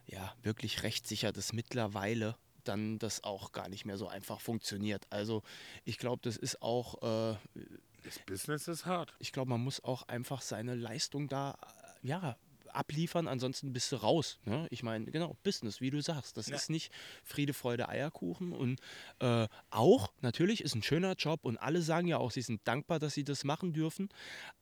ja 0.07 0.35
wirklich 0.42 0.83
recht 0.83 1.07
sicher, 1.07 1.33
dass 1.33 1.52
mittlerweile 1.52 2.37
dann 2.64 2.98
das 2.98 3.25
auch 3.25 3.53
gar 3.53 3.68
nicht 3.68 3.85
mehr 3.85 3.96
so 3.96 4.09
einfach 4.09 4.40
funktioniert. 4.40 5.07
Also 5.11 5.42
ich 5.85 5.98
glaube, 5.98 6.20
das 6.22 6.37
ist 6.37 6.62
auch... 6.62 7.03
Äh, 7.33 7.37
das 8.05 8.18
Business 8.27 8.66
ist 8.66 8.85
hart. 8.85 9.14
Ich 9.20 9.31
glaube, 9.33 9.51
man 9.51 9.62
muss 9.62 9.83
auch 9.85 10.03
einfach 10.09 10.40
seine 10.40 10.75
Leistung 10.75 11.29
da, 11.29 11.57
ja, 12.03 12.37
abliefern, 12.75 13.29
ansonsten 13.29 13.72
bist 13.72 13.92
du 13.92 13.96
raus. 13.96 14.38
Ne? 14.44 14.66
Ich 14.70 14.83
meine, 14.83 15.05
genau, 15.07 15.37
Business, 15.42 15.81
wie 15.81 15.90
du 15.90 16.01
sagst. 16.01 16.37
Das 16.37 16.48
Ja. 16.48 16.57
ist 16.57 16.70
nicht 16.70 16.92
Friede, 17.22 17.55
Freude, 17.55 17.88
Eierkuchen. 17.88 18.53
Und 18.53 18.81
äh, 19.20 19.46
auch, 19.70 20.12
natürlich, 20.20 20.62
ist 20.62 20.75
ein 20.75 20.83
schöner 20.83 21.14
Job 21.14 21.44
und 21.44 21.59
alle 21.59 21.83
sagen 21.83 22.09
ja 22.09 22.18
auch, 22.18 22.31
sie 22.31 22.42
sind 22.42 22.66
dankbar, 22.66 22.98
dass 22.98 23.14
sie 23.14 23.25
das 23.25 23.44
machen 23.44 23.72
dürfen. 23.72 24.09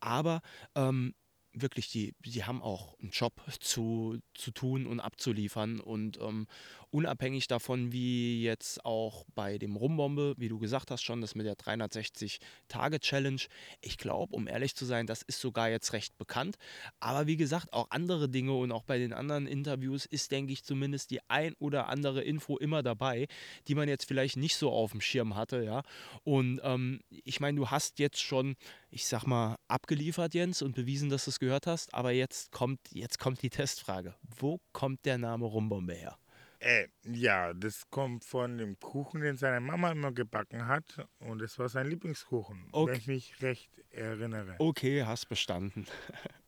Aber 0.01 0.43
ähm, 0.75 1.15
wirklich, 1.53 1.91
die, 1.91 2.15
die 2.25 2.45
haben 2.45 2.63
auch 2.63 2.99
einen 3.01 3.11
Job 3.11 3.41
zu, 3.61 4.19
zu 4.35 4.51
tun 4.51 4.87
und 4.87 5.01
abzuliefern. 5.01 5.81
Und 5.81 6.19
ähm, 6.21 6.47
unabhängig 6.91 7.47
davon, 7.47 7.93
wie 7.93 8.43
jetzt 8.43 8.85
auch 8.85 9.25
bei 9.35 9.59
dem 9.59 9.77
Rumbombe, 9.77 10.35
wie 10.37 10.49
du 10.49 10.59
gesagt 10.59 10.91
hast 10.91 11.03
schon, 11.03 11.21
das 11.21 11.35
mit 11.35 11.47
der 11.47 11.57
360-Tage-Challenge, 11.57 13.43
ich 13.81 13.99
glaube, 13.99 14.35
um 14.35 14.47
ehrlich 14.47 14.75
zu 14.75 14.85
sein, 14.85 15.07
das 15.07 15.23
ist 15.23 15.41
sogar 15.41 15.71
jetzt 15.71 15.93
recht 15.93 16.17
bekannt. 16.19 16.57
Aber 16.99 17.27
wie 17.27 17.37
gesagt, 17.37 17.73
auch 17.73 17.87
andere 17.91 18.29
Dinge 18.29 18.55
und 18.55 18.73
auch 18.73 18.85
bei 18.85 18.99
den 18.99 19.13
anderen 19.13 19.47
Interviews 19.47 20.07
ist, 20.07 20.31
denke 20.31 20.53
ich, 20.53 20.65
zumindest 20.65 21.11
die 21.11 21.21
ein 21.29 21.55
oder 21.59 21.89
andere 21.89 22.23
Info 22.23 22.57
immer 22.59 22.83
dabei, 22.83 23.27
die 23.69 23.75
man 23.75 23.89
jetzt 23.89 24.07
vielleicht 24.07 24.37
nicht 24.37 24.57
so 24.57 24.71
auf 24.71 24.93
dem 24.93 25.01
Schirm 25.01 25.37
hatte, 25.37 25.63
ja. 25.63 25.83
Und 26.25 26.61
ähm, 26.63 27.01
ich 27.11 27.41
meine, 27.41 27.57
du 27.57 27.69
hast 27.69 27.99
jetzt 27.99 28.21
schon, 28.21 28.57
ich 28.91 29.07
sag 29.07 29.25
mal, 29.25 29.57
abgeliefert, 29.69 30.35
Jens, 30.35 30.63
und 30.63 30.75
bewiesen, 30.75 31.11
dass 31.11 31.25
du 31.25 31.31
es 31.31 31.39
gehört 31.39 31.67
hast. 31.67 31.95
Aber 31.95 32.11
jetzt 32.13 32.53
kommt, 32.53 32.81
jetzt 32.93 33.19
kommt 33.19 33.43
die 33.43 33.51
Testfrage. 33.51 34.15
Wo 34.23 34.61
kommt 34.73 35.05
der 35.05 35.19
Name 35.19 35.47
Rumbombe 35.47 35.95
her? 35.95 36.19
Äh, 36.63 36.89
ja, 37.07 37.55
das 37.55 37.89
kommt 37.89 38.25
von 38.25 38.59
dem 38.59 38.79
Kuchen, 38.79 39.23
den 39.23 39.37
seine 39.39 39.61
Mama 39.61 39.91
immer 39.93 40.13
gebacken 40.13 40.67
hat. 40.67 41.07
Und 41.19 41.41
das 41.41 41.59
war 41.59 41.69
sein 41.71 41.87
Lieblingskuchen, 41.89 42.69
Okay. 42.73 42.93
wenn 42.93 42.99
ich 42.99 43.07
mich 43.07 43.43
recht 43.43 43.71
erinnere. 43.91 44.57
Okay, 44.59 45.05
hast 45.05 45.27
bestanden. 45.29 45.87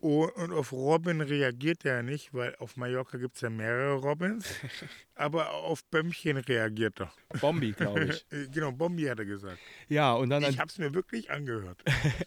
Und 0.00 0.52
auf 0.52 0.70
Robin 0.70 1.20
reagiert 1.20 1.84
er 1.84 2.04
nicht, 2.04 2.32
weil 2.32 2.54
auf 2.56 2.76
Mallorca 2.76 3.18
gibt 3.18 3.34
es 3.34 3.40
ja 3.40 3.50
mehrere 3.50 3.94
Robins. 3.94 4.46
aber 5.16 5.52
auf 5.52 5.84
Bömmchen 5.86 6.36
reagiert 6.36 7.00
er. 7.00 7.12
Bombi, 7.40 7.72
glaube 7.72 8.04
ich. 8.04 8.24
Äh, 8.30 8.46
Genau, 8.48 8.70
Bombi 8.70 9.04
hat 9.04 9.18
er 9.18 9.24
gesagt. 9.24 9.58
Ja, 9.88 10.12
und 10.12 10.30
dann 10.30 10.44
Ich 10.44 10.60
habe 10.60 10.68
es 10.68 10.78
mir 10.78 10.94
wirklich 10.94 11.30
angehört. 11.30 11.82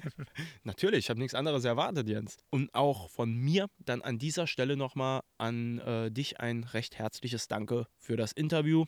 natürlich, 0.63 0.99
ich 0.99 1.10
habe 1.10 1.19
nichts 1.19 1.34
anderes 1.34 1.63
erwartet, 1.63 2.10
Jens. 2.10 2.38
Und 2.49 2.73
auch 2.75 3.10
von 3.10 3.34
mir 3.34 3.67
dann 3.79 4.01
an 4.01 4.17
dieser 4.19 4.47
Stelle 4.47 4.75
nochmal 4.75 5.21
an 5.38 5.79
äh, 5.79 6.12
dich 6.12 6.41
ein 6.41 6.65
recht 6.65 6.97
herzliches 6.97 7.47
Danke 7.47 7.88
für 7.97 8.17
das 8.17 8.34
Interview. 8.34 8.86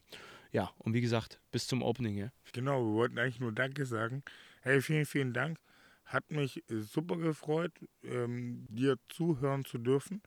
Ja, 0.51 0.71
und 0.77 0.93
wie 0.93 1.01
gesagt, 1.01 1.39
bis 1.51 1.67
zum 1.67 1.81
Opening. 1.81 2.17
Ja. 2.17 2.31
Genau, 2.51 2.85
wir 2.85 2.93
wollten 2.93 3.17
eigentlich 3.17 3.39
nur 3.39 3.53
Danke 3.53 3.85
sagen. 3.85 4.23
Hey, 4.61 4.81
vielen, 4.81 5.05
vielen 5.05 5.33
Dank. 5.33 5.57
Hat 6.13 6.29
mich 6.29 6.57
äh, 6.69 6.81
super 6.81 7.17
gefreut, 7.17 7.71
ähm, 8.03 8.67
dir 8.69 8.99
zuhören 9.09 9.65
zu 9.65 9.79
dürfen. 9.79 10.21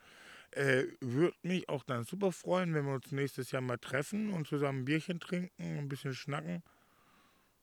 Äh, 0.51 0.87
Würde 1.01 1.37
mich 1.43 1.69
auch 1.69 1.85
dann 1.85 2.03
super 2.03 2.33
freuen, 2.33 2.75
wenn 2.75 2.87
wir 2.87 2.95
uns 2.95 3.13
nächstes 3.13 3.53
Jahr 3.53 3.63
mal 3.63 3.79
treffen 3.79 4.33
und 4.33 4.49
zusammen 4.49 4.81
ein 4.81 4.85
Bierchen 4.85 5.21
trinken, 5.21 5.79
ein 5.79 5.89
bisschen 5.89 6.13
schnacken. 6.13 6.65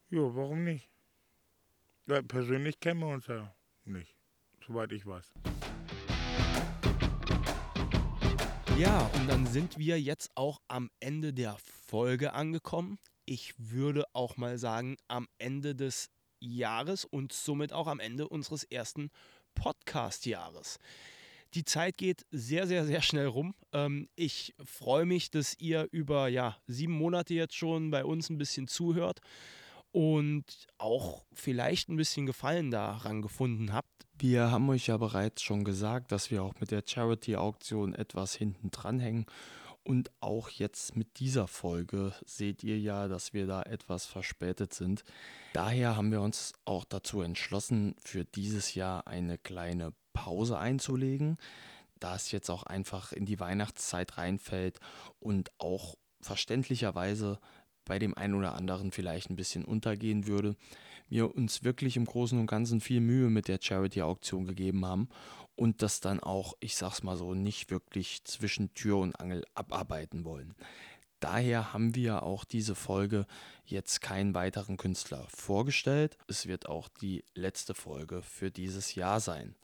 Jo, 0.09 0.33
warum 0.37 0.63
nicht? 0.63 0.89
Ja, 2.07 2.21
persönlich 2.21 2.79
kennen 2.79 3.01
wir 3.01 3.07
uns 3.07 3.27
ja 3.27 3.53
nicht, 3.83 4.15
soweit 4.65 4.93
ich 4.93 5.05
weiß. 5.05 5.33
Ja, 8.77 9.11
und 9.15 9.27
dann 9.27 9.45
sind 9.47 9.77
wir 9.77 9.99
jetzt 9.99 10.31
auch 10.35 10.61
am 10.69 10.89
Ende 11.01 11.33
der 11.33 11.57
Folge 11.57 12.31
angekommen. 12.31 12.99
Ich 13.25 13.53
würde 13.57 14.05
auch 14.13 14.37
mal 14.37 14.57
sagen, 14.57 14.95
am 15.09 15.27
Ende 15.39 15.75
des 15.75 16.09
Jahres 16.43 17.05
und 17.05 17.33
somit 17.33 17.73
auch 17.73 17.87
am 17.87 17.99
Ende 17.99 18.27
unseres 18.27 18.63
ersten 18.63 19.09
Podcast-Jahres. 19.55 20.79
Die 21.53 21.65
Zeit 21.65 21.97
geht 21.97 22.25
sehr, 22.31 22.65
sehr, 22.65 22.85
sehr 22.85 23.01
schnell 23.01 23.27
rum. 23.27 23.53
Ähm, 23.71 24.09
ich 24.15 24.55
freue 24.65 25.05
mich, 25.05 25.29
dass 25.29 25.55
ihr 25.59 25.87
über 25.91 26.27
ja, 26.27 26.57
sieben 26.67 26.93
Monate 26.93 27.33
jetzt 27.33 27.55
schon 27.55 27.91
bei 27.91 28.03
uns 28.03 28.29
ein 28.29 28.37
bisschen 28.37 28.67
zuhört 28.67 29.21
und 29.91 30.67
auch 30.79 31.23
vielleicht 31.31 31.89
ein 31.89 31.95
bisschen 31.95 32.25
Gefallen 32.25 32.71
daran 32.71 33.21
gefunden 33.21 33.71
habt. 33.71 33.87
Wir 34.17 34.51
haben 34.51 34.69
euch 34.69 34.87
ja 34.87 34.97
bereits 34.97 35.41
schon 35.41 35.63
gesagt, 35.63 36.11
dass 36.11 36.31
wir 36.31 36.43
auch 36.43 36.53
mit 36.59 36.71
der 36.71 36.83
Charity-Auktion 36.85 37.93
etwas 37.93 38.33
hinten 38.33 38.71
dran 38.71 38.99
hängen. 38.99 39.25
Und 39.83 40.11
auch 40.21 40.49
jetzt 40.49 40.95
mit 40.95 41.19
dieser 41.19 41.47
Folge 41.47 42.13
seht 42.25 42.63
ihr 42.63 42.79
ja, 42.79 43.09
dass 43.09 43.33
wir 43.33 43.47
da 43.47 43.63
etwas 43.63 44.05
verspätet 44.05 44.73
sind. 44.73 45.03
Daher 45.51 45.97
haben 45.97 46.11
wir 46.11 46.21
uns 46.21 46.53
auch 46.63 46.85
dazu 46.85 47.21
entschlossen, 47.21 47.95
für 48.03 48.23
dieses 48.23 48.75
Jahr 48.75 49.07
eine 49.07 49.37
kleine 49.37 49.93
Pause 50.13 50.57
einzulegen, 50.57 51.37
da 51.99 52.15
es 52.15 52.31
jetzt 52.31 52.49
auch 52.49 52.63
einfach 52.63 53.11
in 53.11 53.25
die 53.25 53.39
Weihnachtszeit 53.39 54.17
reinfällt 54.17 54.79
und 55.19 55.51
auch 55.57 55.95
verständlicherweise 56.21 57.39
bei 57.85 57.99
dem 57.99 58.17
einen 58.17 58.35
oder 58.35 58.55
anderen 58.55 58.91
vielleicht 58.91 59.29
ein 59.29 59.35
bisschen 59.35 59.65
untergehen 59.65 60.27
würde. 60.27 60.55
Wir 61.09 61.35
uns 61.35 61.63
wirklich 61.63 61.97
im 61.97 62.05
Großen 62.05 62.39
und 62.39 62.47
Ganzen 62.47 62.81
viel 62.81 63.01
Mühe 63.01 63.29
mit 63.29 63.47
der 63.47 63.59
Charity-Auktion 63.61 64.45
gegeben 64.45 64.85
haben 64.85 65.09
und 65.55 65.81
das 65.81 65.99
dann 65.99 66.19
auch, 66.19 66.55
ich 66.59 66.75
sag's 66.75 67.03
mal 67.03 67.17
so, 67.17 67.33
nicht 67.33 67.69
wirklich 67.69 68.23
zwischen 68.23 68.73
Tür 68.73 68.97
und 68.97 69.19
Angel 69.19 69.43
abarbeiten 69.53 70.23
wollen. 70.25 70.55
Daher 71.19 71.71
haben 71.71 71.95
wir 71.95 72.23
auch 72.23 72.43
diese 72.43 72.75
Folge 72.75 73.25
jetzt 73.65 74.01
keinen 74.01 74.33
weiteren 74.33 74.75
Künstler 74.75 75.25
vorgestellt. 75.29 76.17
Es 76.27 76.47
wird 76.47 76.67
auch 76.67 76.89
die 76.89 77.23
letzte 77.33 77.73
Folge 77.73 78.21
für 78.21 78.51
dieses 78.51 78.95
Jahr 78.95 79.21
sein. 79.21 79.55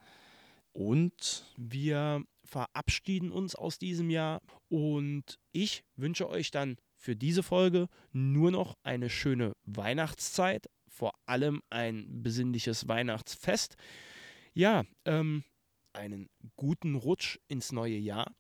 Und 0.71 1.45
Wir 1.57 2.23
verabschieden 2.45 3.31
uns 3.31 3.55
aus 3.55 3.77
diesem 3.77 4.09
Jahr 4.09 4.41
und 4.69 5.37
ich 5.51 5.83
wünsche 5.95 6.29
euch 6.29 6.51
dann 6.51 6.77
für 6.99 7.15
diese 7.15 7.41
Folge 7.41 7.87
nur 8.11 8.51
noch 8.51 8.77
eine 8.83 9.09
schöne 9.09 9.53
Weihnachtszeit, 9.63 10.69
vor 10.87 11.13
allem 11.25 11.61
ein 11.69 12.21
besinnliches 12.21 12.87
Weihnachtsfest. 12.87 13.75
Ja, 14.53 14.83
ähm, 15.05 15.43
einen 15.93 16.29
guten 16.57 16.95
Rutsch 16.95 17.39
ins 17.47 17.71
neue 17.71 17.97
Jahr. 17.97 18.35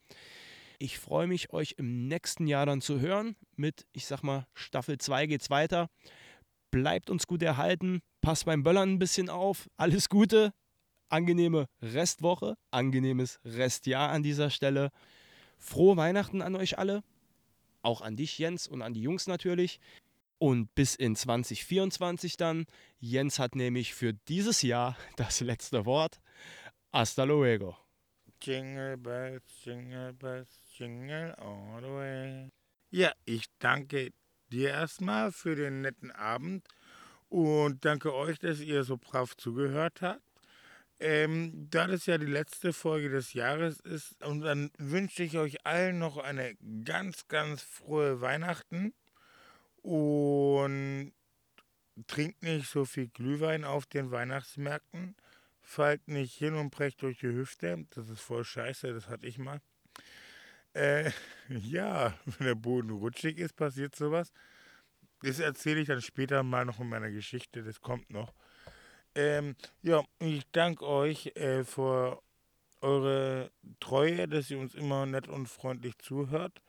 Ich 0.77 0.99
freue 0.99 1.27
mich, 1.27 1.51
euch 1.51 1.75
im 1.77 2.07
nächsten 2.07 2.47
Jahr 2.47 2.65
dann 2.65 2.81
zu 2.81 2.99
hören. 2.99 3.35
Mit, 3.55 3.87
ich 3.93 4.05
sag 4.05 4.23
mal, 4.23 4.45
Staffel 4.53 4.97
2 4.97 5.25
geht's 5.25 5.49
weiter. 5.49 5.89
Bleibt 6.69 7.09
uns 7.09 7.27
gut 7.27 7.41
erhalten. 7.41 8.01
Passt 8.21 8.45
beim 8.45 8.63
Böllern 8.63 8.93
ein 8.93 8.99
bisschen 8.99 9.29
auf. 9.29 9.69
Alles 9.77 10.09
Gute 10.09 10.53
angenehme 11.09 11.67
Restwoche, 11.81 12.55
angenehmes 12.71 13.39
Restjahr 13.43 14.09
an 14.09 14.23
dieser 14.23 14.49
Stelle. 14.49 14.91
Frohe 15.57 15.97
Weihnachten 15.97 16.41
an 16.41 16.55
euch 16.55 16.77
alle, 16.77 17.03
auch 17.81 18.01
an 18.01 18.15
dich 18.15 18.37
Jens 18.37 18.67
und 18.67 18.81
an 18.81 18.93
die 18.93 19.01
Jungs 19.01 19.27
natürlich. 19.27 19.79
Und 20.37 20.73
bis 20.73 20.95
in 20.95 21.15
2024 21.15 22.37
dann. 22.37 22.65
Jens 22.99 23.39
hat 23.39 23.55
nämlich 23.55 23.93
für 23.93 24.13
dieses 24.13 24.61
Jahr 24.61 24.97
das 25.17 25.41
letzte 25.41 25.85
Wort. 25.85 26.21
Hasta 26.91 27.23
luego. 27.23 27.75
Jingle 28.41 28.97
bells, 28.97 29.43
jingle 29.65 30.13
bells, 30.13 30.47
jingle 30.77 31.35
all 31.35 31.81
the 31.81 31.89
way. 31.89 32.49
Ja, 32.89 33.11
ich 33.25 33.45
danke 33.59 34.11
dir 34.49 34.69
erstmal 34.69 35.31
für 35.31 35.55
den 35.55 35.81
netten 35.81 36.11
Abend 36.11 36.65
und 37.27 37.83
danke 37.85 38.13
euch, 38.13 38.39
dass 38.39 38.61
ihr 38.61 38.83
so 38.83 38.97
brav 38.97 39.35
zugehört 39.35 40.01
habt. 40.01 40.21
Ähm, 40.99 41.67
da 41.69 41.87
das 41.87 42.05
ja 42.05 42.17
die 42.17 42.25
letzte 42.25 42.73
Folge 42.73 43.09
des 43.09 43.33
Jahres 43.33 43.79
ist, 43.79 44.21
und 44.23 44.41
dann 44.41 44.69
wünsche 44.77 45.23
ich 45.23 45.37
euch 45.37 45.65
allen 45.65 45.97
noch 45.99 46.17
eine 46.17 46.55
ganz, 46.83 47.27
ganz 47.29 47.61
frohe 47.61 48.19
Weihnachten 48.19 48.93
und 49.81 51.13
trinkt 52.07 52.43
nicht 52.43 52.69
so 52.69 52.85
viel 52.85 53.07
Glühwein 53.07 53.63
auf 53.63 53.85
den 53.85 54.11
Weihnachtsmärkten. 54.11 55.15
Fallt 55.61 56.07
nicht 56.07 56.35
hin 56.35 56.55
und 56.55 56.71
brecht 56.71 57.01
durch 57.01 57.19
die 57.19 57.27
Hüfte. 57.27 57.85
Das 57.91 58.09
ist 58.09 58.21
voll 58.21 58.43
scheiße, 58.43 58.93
das 58.93 59.07
hatte 59.07 59.27
ich 59.27 59.37
mal. 59.37 59.61
Äh, 60.73 61.11
ja, 61.49 62.13
wenn 62.25 62.47
der 62.47 62.55
Boden 62.55 62.89
rutschig 62.89 63.37
ist, 63.37 63.55
passiert 63.55 63.95
sowas. 63.95 64.33
Das 65.21 65.39
erzähle 65.39 65.81
ich 65.81 65.87
dann 65.87 66.01
später 66.01 66.43
mal 66.43 66.65
noch 66.65 66.79
in 66.79 66.89
meiner 66.89 67.11
Geschichte, 67.11 67.63
das 67.63 67.81
kommt 67.81 68.09
noch. 68.09 68.33
Ähm, 69.19 69.57
ja, 69.81 70.01
ich 70.19 70.49
danke 70.53 70.87
euch 70.87 71.35
äh, 71.35 71.65
für 71.65 72.21
eure 72.79 73.51
Treue, 73.81 74.29
dass 74.29 74.49
ihr 74.49 74.57
uns 74.57 74.75
immer 74.75 75.05
nett 75.05 75.27
und 75.27 75.47
freundlich 75.47 75.97
zuhört. 75.97 76.61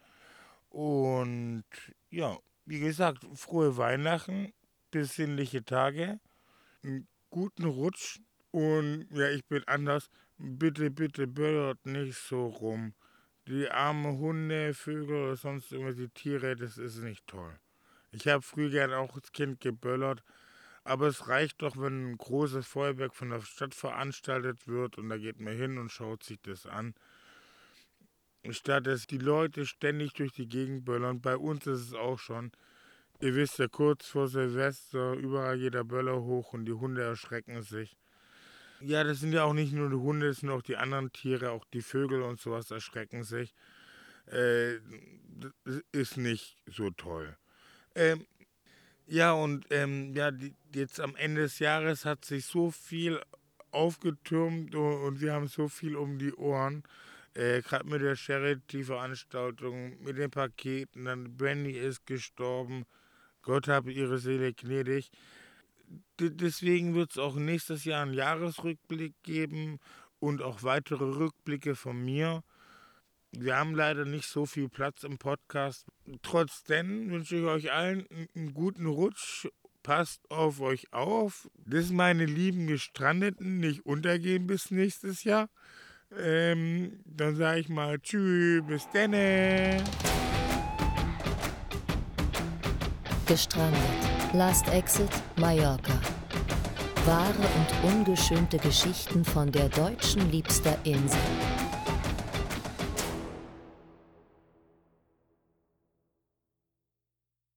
Und 0.69 1.63
ja, 2.11 2.37
wie 2.67 2.81
gesagt, 2.81 3.25
frohe 3.35 3.77
Weihnachten, 3.77 4.53
besinnliche 4.91 5.65
Tage, 5.65 6.19
einen 6.83 7.07
guten 7.31 7.67
Rutsch 7.67 8.19
und 8.51 9.07
ja, 9.13 9.29
ich 9.29 9.45
bin 9.47 9.63
anders. 9.69 10.11
Bitte, 10.37 10.91
bitte 10.91 11.29
böllert 11.29 11.87
nicht 11.87 12.17
so 12.17 12.47
rum. 12.49 12.95
Die 13.47 13.71
armen 13.71 14.19
Hunde, 14.19 14.75
Vögel 14.75 15.25
oder 15.25 15.37
sonst 15.37 15.71
irgendwelche 15.71 16.11
Tiere, 16.11 16.57
das 16.57 16.79
ist 16.79 16.99
nicht 16.99 17.25
toll. 17.29 17.61
Ich 18.11 18.27
habe 18.27 18.43
früher 18.43 18.71
gern 18.71 18.93
auch 18.93 19.15
als 19.15 19.31
Kind 19.31 19.61
geböllert, 19.61 20.25
aber 20.85 21.09
es 21.09 21.29
reicht 21.29 21.63
doch, 21.63 21.77
wenn 21.77 22.13
ein 22.13 22.19
großes 22.19 22.67
Feuerwerk 22.67 23.15
von 23.15 23.31
der 23.31 23.43
Stadt 23.43 23.75
veranstaltet 23.75 24.67
wird 24.67 24.99
und 24.99 25.09
da 25.09 25.19
geht 25.19 25.41
man 25.41 25.55
hin 25.55 25.79
und 25.79 25.91
schaut 25.91 26.23
sich 26.23 26.41
das 26.43 26.67
an. 26.67 26.95
statt 28.51 28.87
dass 28.87 29.07
die 29.07 29.19
Leute 29.19 29.67
ständig 29.67 30.15
durch 30.15 30.33
die 30.33 30.49
Gegend 30.49 30.85
böllern. 30.85 31.21
Bei 31.21 31.37
uns 31.37 31.67
ist 31.67 31.81
es 31.81 31.95
auch 31.95 32.19
schon. 32.19 32.53
Ihr 33.21 33.35
wisst 33.35 33.59
ja, 33.59 33.69
kurz 33.69 34.07
vor 34.07 34.29
Silvester, 34.29 35.13
überall 35.13 35.57
jeder 35.59 35.85
Böller 35.85 36.23
hoch 36.23 36.55
und 36.55 36.65
die 36.65 36.73
Hunde 36.73 37.03
erschrecken 37.03 37.61
sich. 37.61 37.99
Ja, 38.81 39.05
das 39.05 39.21
sind 39.21 39.33
ja 39.33 39.45
auch 39.45 39.53
nicht 39.53 39.75
nur 39.75 39.91
die 39.91 39.97
Hunde, 39.97 40.29
das 40.29 40.39
sind 40.39 40.49
auch 40.49 40.63
die 40.63 40.79
anderen 40.79 41.13
Tiere, 41.13 41.51
auch 41.51 41.67
die 41.67 41.83
Vögel 41.83 42.23
und 42.23 42.41
sowas 42.41 42.71
erschrecken 42.71 43.25
sich. 43.25 43.55
Äh, 44.27 44.77
ist 45.93 46.17
nicht 46.17 46.57
so 46.67 46.91
toll. 46.91 47.37
Ähm, 47.95 48.27
ja, 49.11 49.33
und 49.33 49.67
ähm, 49.71 50.15
ja, 50.15 50.31
die, 50.31 50.55
jetzt 50.73 51.01
am 51.01 51.17
Ende 51.17 51.43
des 51.43 51.59
Jahres 51.59 52.05
hat 52.05 52.25
sich 52.25 52.47
so 52.47 52.71
viel 52.71 53.21
aufgetürmt 53.73 54.77
und, 54.77 55.03
und 55.03 55.21
wir 55.21 55.33
haben 55.33 55.49
so 55.49 55.67
viel 55.69 55.97
um 55.97 56.19
die 56.19 56.33
Ohren. 56.35 56.85
Äh, 57.35 57.61
Gerade 57.63 57.89
mit 57.89 58.03
der 58.03 58.15
Charity-Veranstaltung, 58.15 60.01
mit 60.01 60.17
den 60.17 60.31
Paketen, 60.31 61.07
dann 61.07 61.37
Brandy 61.37 61.73
ist 61.73 62.07
gestorben. 62.07 62.85
Gott 63.43 63.67
habe 63.67 63.91
ihre 63.93 64.19
Seele 64.19 64.53
gnädig. 64.53 65.11
D 66.21 66.31
deswegen 66.31 66.95
wird 66.95 67.11
es 67.11 67.19
auch 67.19 67.35
nächstes 67.35 67.85
Jahr 67.85 68.03
einen 68.03 68.15
Jahresrückblick 68.15 69.15
geben 69.25 69.81
und 70.21 70.41
auch 70.41 70.63
weitere 70.63 71.05
Rückblicke 71.05 71.75
von 71.75 72.01
mir. 72.05 72.45
Wir 73.33 73.57
haben 73.57 73.75
leider 73.75 74.05
nicht 74.05 74.27
so 74.27 74.45
viel 74.45 74.69
Platz 74.69 75.05
im 75.05 75.19
Podcast. 75.19 75.87
Trotzdem 76.23 77.11
wünsche 77.11 77.37
ich 77.37 77.45
euch 77.45 77.73
allen 77.73 78.07
einen 78.35 78.55
guten 78.55 78.87
Rutsch. 78.87 79.47
Passt 79.83 80.21
auf 80.31 80.61
euch 80.61 80.93
auf. 80.93 81.49
Das 81.65 81.91
meine 81.91 82.27
lieben 82.27 82.67
Gestrandeten 82.67 83.59
nicht 83.59 83.87
untergehen 83.87 84.47
bis 84.47 84.71
nächstes 84.71 85.25
Jahr. 85.25 85.49
Ähm, 86.19 87.01
dann 87.07 87.37
sage 87.37 87.61
ich 87.61 87.69
mal 87.69 87.99
Tschüss, 88.01 88.63
bis 88.67 88.89
dann. 88.93 89.13
Gestrandet. 93.27 93.81
Last 94.35 94.69
Exit 94.69 95.11
Mallorca. 95.37 96.01
Wahre 97.07 97.33
und 97.33 97.95
ungeschönte 97.95 98.59
Geschichten 98.59 99.25
von 99.25 99.51
der 99.51 99.69
deutschen 99.69 100.31
liebster 100.31 100.77
Insel. 100.85 101.19